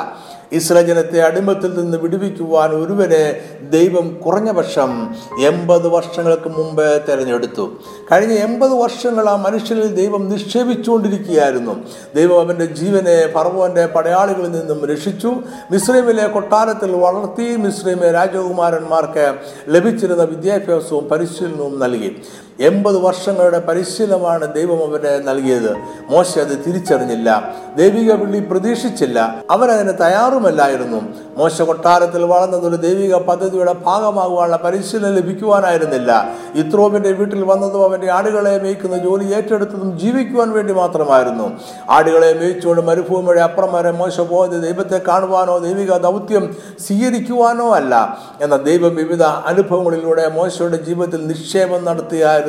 ഇസ്രായേൽ 0.52 0.87
ജനത്തെ 0.87 1.20
അടിമത്തിൽ 1.20 1.80
നിന്ന് 1.80 1.98
വിടുവിക്കുവാൻ 1.98 2.70
ഒരുവനെ 2.70 3.40
ദൈവം 3.70 4.20
കുറഞ്ഞ 4.26 4.50
പക്ഷം 4.50 5.14
എൺപത് 5.42 5.88
വർഷങ്ങൾക്ക് 5.88 6.48
മുമ്പ് 6.48 7.02
തിരഞ്ഞെടുത്തു. 7.08 7.70
കഴിഞ്ഞ 8.12 8.32
എൺപത് 8.32 8.70
വർഷങ്ങൾ 8.70 9.28
ആ 9.28 9.37
മനുഷ്യനിൽ 9.37 9.94
ദൈവം 9.94 10.28
നിക്ഷേപിച്ചുകൊണ്ടിരിക്കുകയായിരുന്നു. 10.30 11.84
ദൈവം 12.14 12.40
അവന്റെ 12.40 12.64
ജീവനെ 12.64 13.32
ഫറവോന്റെ 13.32 13.87
പടയാളികളിൽ 13.87 14.50
നിന്നും 14.50 14.87
രക്ഷിച്ചു. 14.87 15.34
മിശ്രീമിലെ 15.70 16.26
കൊട്ടാരത്തിൽ 16.26 16.92
വളർത്തി 16.96 17.56
മിശ്രീമെ 17.56 18.11
രാജകുമാരന്മാർക്ക് 18.11 19.34
ലഭിച്ചിരുന്ന 19.68 20.22
വിദ്യാഭ്യാസവും 20.22 21.08
പരിശീലനവും 21.08 21.78
നൽകി. 21.78 22.22
എൺപത് 22.60 22.98
വർഷങ്ങളുടെ 22.98 23.58
പരിശീലനമാണ് 23.58 24.54
ദൈവം 24.54 24.76
അവന് 24.76 25.28
നൽകിയത്. 25.28 25.76
മോശ 26.10 26.38
അത് 26.38 26.64
തിരിച്ചറിഞ്ഞില്ല. 26.66 27.54
ദൈവിക 27.76 28.12
വിളി 28.12 28.38
പ്രതീക്ഷിച്ചില്ല. 28.38 29.34
അവനതിന് 29.50 29.88
തയ്യാറുമല്ലായിരുന്നു. 29.88 31.00
മോശ 31.36 31.62
കൊട്ടാരത്തിൽ 31.62 32.24
വളർന്നത് 32.24 32.68
ഒരു 32.68 32.76
ദൈവിക 32.76 33.14
പദ്ധതിയുടെ 33.14 33.72
ഭാഗമാകുവാനുള്ള 33.72 34.56
പരിശീലനം 34.64 35.14
ലഭിക്കുവാനായിരുന്നില്ല. 35.14 36.28
ഇത്രോവിന്റെ 36.54 37.12
വീട്ടിൽ 37.12 37.44
വന്നതും 37.44 37.84
അവന്റെ 37.84 38.10
ആടുകളെ 38.10 38.60
മേയ്ക്കുന്ന 38.62 38.98
ജോലി 38.98 39.34
ഏറ്റെടുത്തതും 39.34 39.98
ജീവിക്കുവാൻ 39.98 40.50
വേണ്ടി 40.50 40.72
മാത്രമായിരുന്നു. 40.72 41.52
ആടുകളെ 41.90 42.32
മേയിച്ചുകൊണ്ട് 42.32 42.82
മരുഭൂമിയുടെ 42.82 43.40
അപ്പുറം 43.40 43.72
വരെ 43.72 43.90
മോശ 43.90 44.20
പോയത് 44.20 44.62
ദൈവത്തെ 44.62 45.00
കാണുവാനോ 45.08 45.58
ദൈവിക 45.58 45.96
ദൗത്യം 45.96 46.56
സ്വീകരിക്കുവാനോ 46.86 47.70
അല്ല. 47.70 48.18
എന്ന 48.42 48.56
ദൈവം 48.56 48.94
വിവിധ 48.94 49.22
അനുഭവങ്ങളിലൂടെ 49.22 50.28
മോശയുടെ 50.28 50.76
ജീവിതത്തിൽ 50.76 51.26
നിക്ഷേപം 51.26 51.84
നടത്തിയായിരുന്നു. 51.84 52.47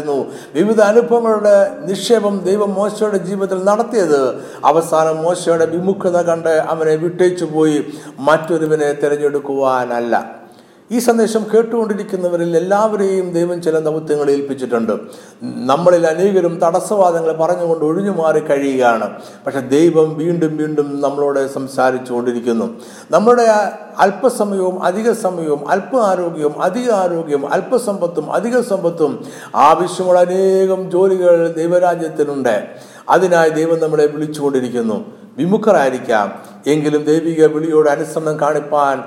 വിവിധ 0.55 0.81
അനുഭവങ്ങളുടെ 0.81 1.85
നിക്ഷേപം 1.85 2.39
ദൈവം 2.39 2.73
മോശയുടെ 2.73 3.17
ജീവിതത്തിൽ 3.17 3.63
നടത്തിയത്. 3.63 4.21
അവസാനം 4.65 5.23
മോശയുടെ 5.23 5.65
വിമുഖത 5.65 6.21
കണ്ട് 6.21 6.49
അവനെ 6.49 6.95
വിട്ടേച്ചു 6.95 7.45
പോയി 7.45 7.85
മറ്റൊരുവനെ 8.19 8.93
തിരഞ്ഞെടുക്കുവാനല്ല. 8.93 10.39
ഈ 10.91 10.99
സന്ദേശം 10.99 11.45
കേട്ടുകൊണ്ടിരിക്കുന്നവരിൽ 11.53 12.57
എല്ലാവരെയും 12.57 13.29
ദൈവം 13.31 13.61
ചില 13.61 13.79
ദൗത്യങ്ങൾ 13.79 14.31
ഏൽപ്പിച്ചിട്ടുണ്ട്. 14.31 14.91
നമ്മളിൽ 15.43 16.07
അനേകരും 16.07 16.59
തടസ്സവാദങ്ങൾ 16.63 17.33
പറഞ്ഞുകൊണ്ട് 17.33 17.85
ഒഴിഞ്ഞു 17.85 18.11
മാറി 18.11 18.39
കഴിയുകയാണ്. 18.39 19.19
പക്ഷെ 19.45 19.59
ദൈവം 19.59 20.17
വീണ്ടും 20.17 20.57
വീണ്ടും 20.57 21.01
നമ്മളോട് 21.01 21.53
സംസാരിച്ചു 21.53 22.13
കൊണ്ടിരിക്കുന്നു 22.13 22.77
നമ്മുടെ 23.11 23.43
അല്പസമയവും 23.97 24.83
അധിക 24.83 25.11
സമയവും 25.11 25.69
അല്പ 25.69 25.95
ആരോഗ്യവും 25.95 26.61
അധിക 26.61 26.91
ആരോഗ്യവും 26.91 27.53
അല്പസമ്പത്തും 27.53 28.31
അധിക 28.31 28.59
സമ്പത്തും 28.59 29.25
ആവശ്യമുള്ള 29.55 30.19
അനേകം 30.19 30.91
ജോലികൾ 30.91 31.53
ദൈവരാജ്യത്തിനുണ്ട്. 31.57 32.67
അതിനായി 33.09 33.49
ദൈവം 33.49 33.79
നമ്മളെ 33.79 34.07
വിളിച്ചുകൊണ്ടിരിക്കുന്നു. 34.07 35.18
വിമുഖരായിരിക്കാം. 35.37 36.33
എങ്കിലും 36.67 37.03
ദൈവിക 37.03 37.45
വിളിയോട് 37.45 37.89
അനുസരണം 37.89 38.39
കാണിപ്പാൻ 38.39 39.03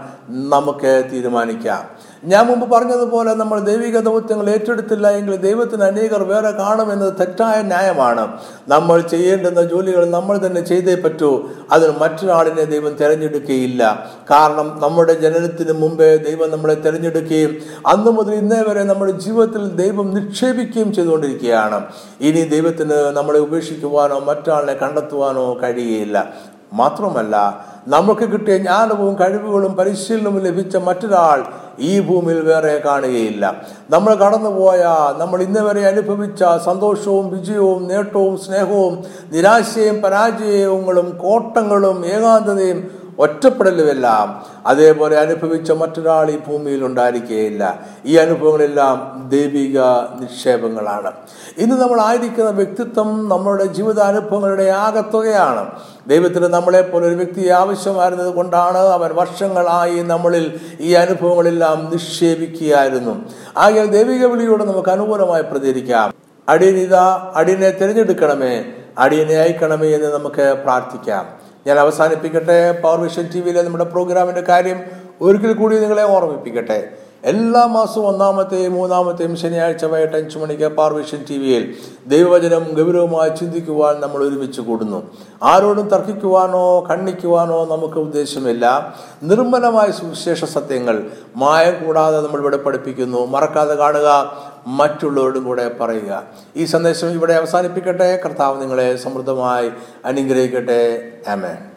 നമുക്ക് 0.49 1.09
തീരുമാനിക്കാം. 1.13 2.12
ഞാൻ 2.25 2.47
മുമ്പ് 2.47 2.71
പറഞ്ഞതുപോലെ 2.71 3.35
നമ്മൾ 3.35 3.61
ദൈവിക 3.61 3.99
ദൗത്യങ്ങൾ 3.99 4.51
ഏറ്റെടുത്തില്ല 4.51 5.11
എങ്കിൽ 5.11 5.37
ദൈവത്തിന് 5.37 5.83
അനേകർ 5.83 6.23
വേറെ 6.23 6.51
കാണുമെന്നത് 6.51 7.15
തെറ്റായ 7.21 7.63
ന്യായമാണ്. 7.63 8.39
നമ്മൾ 8.69 9.01
ചെയ്യേണ്ടുന്ന 9.01 9.63
ജോലികൾ 9.63 10.11
നമ്മൾ 10.11 10.47
തന്നെ 10.47 10.61
ചെയ്തേ 10.61 10.95
പറ്റൂ. 10.95 11.49
അതിന് 11.73 11.93
മറ്റൊരാളിനെ 12.01 12.65
ദൈവം 12.65 12.93
തിരഞ്ഞെടുക്കുകയില്ല. 12.95 14.11
കാരണം 14.31 14.79
നമ്മുടെ 14.83 15.13
ജനനത്തിന് 15.13 15.73
മുമ്പേ 15.73 16.17
ദൈവം 16.17 16.51
നമ്മളെ 16.51 16.75
തിരഞ്ഞെടുക്കുകയും 16.75 17.57
അന്നു 17.87 18.11
മുതൽ 18.11 18.35
ഇന്നേ 18.35 18.63
വരെ 18.69 18.83
നമ്മുടെ 18.83 19.13
ജീവിതത്തിൽ 19.13 19.69
ദൈവം 19.69 20.15
നിക്ഷേപിക്കുകയും 20.15 20.95
ചെയ്തുകൊണ്ടിരിക്കുകയാണ്. 20.95 21.87
ഇനി 22.21 22.41
ദൈവത്തിന് 22.41 23.17
നമ്മളെ 23.17 23.39
ഉപേക്ഷിക്കുവാനോ 23.39 24.19
മറ്റൊരാളിനെ 24.19 24.73
കണ്ടെത്തുവാനോ 24.73 25.55
കഴിയുകയില്ല. 25.63 26.35
മാത്രമല്ല 26.73 27.67
നമുക്ക് 27.89 28.21
കിട്ടിയ 28.21 28.57
ജ്ഞാനവും 28.59 29.15
കഴിവുകളും 29.15 29.73
പരിശീലനവും 29.77 30.39
ലഭിച്ച 30.39 30.77
മറ്റൊരാൾ 30.77 31.62
ഈ 31.79 32.01
ഭൂമിയിൽ 32.01 32.41
വേറെ 32.41 32.79
കാണുകയില്ല. 32.79 33.45
നമ്മൾ 33.91 34.15
കടന്നുപോയ 34.15 34.83
നമ്മൾ 35.19 35.43
ഇന്ന് 35.43 35.61
വരെ 35.61 35.87
അനുഭവിച്ച 35.87 36.45
സന്തോഷവും 36.65 37.31
വിജയവും 37.31 37.89
നേട്ടവും 37.89 38.39
സ്നേഹവും 38.39 39.05
നിരാശയും 39.33 40.03
പരാജയങ്ങളും 40.03 41.19
കോട്ടങ്ങളും 41.19 42.05
ഏകാന്തതയും 42.07 43.02
ഒറ്റപ്പെടലുമെല്ലാം 43.19 44.43
അതേപോലെ 44.67 45.19
അനുഭവിച്ച 45.19 45.73
മറ്റൊരാൾ 45.73 46.31
ഈ 46.31 46.39
ഭൂമിയിൽ 46.39 46.85
ഉണ്ടായിരിക്കുകയില്ല 46.85 47.79
ഈ 48.07 48.17
അനുഭവങ്ങളെല്ലാം 48.17 49.29
ദൈവിക 49.29 49.81
നിക്ഷേപങ്ങളാണ്. 50.21 51.13
ഇന്ന് 51.59 51.77
നമ്മൾ 51.81 52.01
ആയിരിക്കുന്ന 52.01 52.51
വ്യക്തിത്വം 52.51 53.29
നമ്മുടെ 53.29 53.65
ജീവിതാനുഭവങ്ങളുടെ 53.65 54.71
ആകത്തുകയാണ്. 54.71 55.71
ദൈവത്തിന് 56.09 56.45
നമ്മളെപ്പോലെ 56.45 57.07
ഒരു 57.07 57.15
വ്യക്തി 57.15 57.49
ആവശ്യമായിരുന്നത് 57.49 58.35
കൊണ്ടാണ് 58.35 58.79
അവൻ 58.79 59.11
വർഷങ്ങളായി 59.15 60.03
നമ്മളിൽ 60.03 60.61
ഈ 60.81 60.93
അനുഭവങ്ങളെല്ലാം 60.93 61.91
നിക്ഷേപിക്കുകയായിരുന്നു. 61.93 63.25
ആകെ 63.57 63.85
ദൈവിക 63.85 64.27
വിളിയോട് 64.27 64.65
നമുക്ക് 64.65 64.89
അനുകൂലമായി 64.89 65.43
പ്രതികരിക്കാം. 65.43 66.15
അടിയനിത 66.49 66.95
അടിയനെ 67.35 67.71
തിരഞ്ഞെടുക്കണമേ 67.71 68.65
അടിയനെ 68.99 69.35
അയക്കണമേ 69.35 69.89
എന്ന് 69.89 70.15
നമുക്ക് 70.15 70.57
പ്രാർത്ഥിക്കാം. 70.65 71.42
ഞാൻ 71.67 71.79
അവസാനിപ്പിക്കട്ടെ. 71.79 72.73
പവർ 72.73 73.01
വിഷൻ 73.01 73.29
ടി 73.35 73.41
വിയിലെ 73.41 73.63
നമ്മുടെ 73.63 73.85
പ്രോഗ്രാമിന്റെ 73.85 74.41
കാര്യം 74.41 74.81
ഒരിക്കൽ 75.21 75.53
കൂടി 75.53 75.79
നിങ്ങളെ 75.79 76.03
ഓർമ്മിപ്പിക്കട്ടെ. 76.03 76.89
എല്ലാ 77.25 77.67
മാസവും 77.67 78.07
ഒന്നാമത്തെയും 78.07 78.73
മൂന്നാമത്തെയും 78.73 79.37
ശനിയാഴ്ച 79.37 79.85
വൈകിട്ട് 79.85 80.17
അഞ്ചു 80.17 80.39
മണിക്ക് 80.39 80.69
പാർവിഷൻ 80.69 81.25
ടി 81.31 81.39
വിയിൽ 81.39 81.75
ദൈവവചനം 82.07 82.65
ഗൗരവമായി 82.73 83.29
ചിന്തിക്കുവാൻ 83.29 84.01
നമ്മൾ 84.01 84.23
ഒരുമിച്ച് 84.23 84.61
കൂടുന്നു. 84.61 85.03
ആരോടും 85.43 85.89
തർക്കിക്കുവാനോ 85.89 86.87
ഖണ്ഡിക്കുവാനോ 86.91 87.65
നമുക്ക് 87.65 87.95
ഉദ്ദേശമില്ല. 87.95 88.95
നിർമ്മലമായ 89.23 89.91
സുവിശേഷ 89.91 90.45
സത്യങ്ങൾ 90.45 91.03
മായം 91.37 91.87
കൂടാതെ 91.87 92.21
നമ്മൾ 92.21 92.41
ഇവിടെ 92.41 92.57
പഠിപ്പിക്കുന്നു. 92.57 93.27
മറക്കാതെ 93.27 93.75
കാണുക. 93.75 94.37
മറ്റുള്ളവരോടും 94.67 95.45
കൂടെ 95.45 95.69
പറയുക. 95.69 96.23
ഈ 96.57 96.65
സന്ദേശം 96.65 97.11
ഇവിടെ 97.11 97.33
അവസാനിപ്പിക്കട്ടെ. 97.33 98.21
കർത്താവ് 98.25 98.63
നിങ്ങളെ 98.63 98.97
സമൃദ്ധമായി 98.97 99.71
അനുഗ്രഹിക്കട്ടെ. 100.05 101.13
ആമേൻ. 101.29 101.72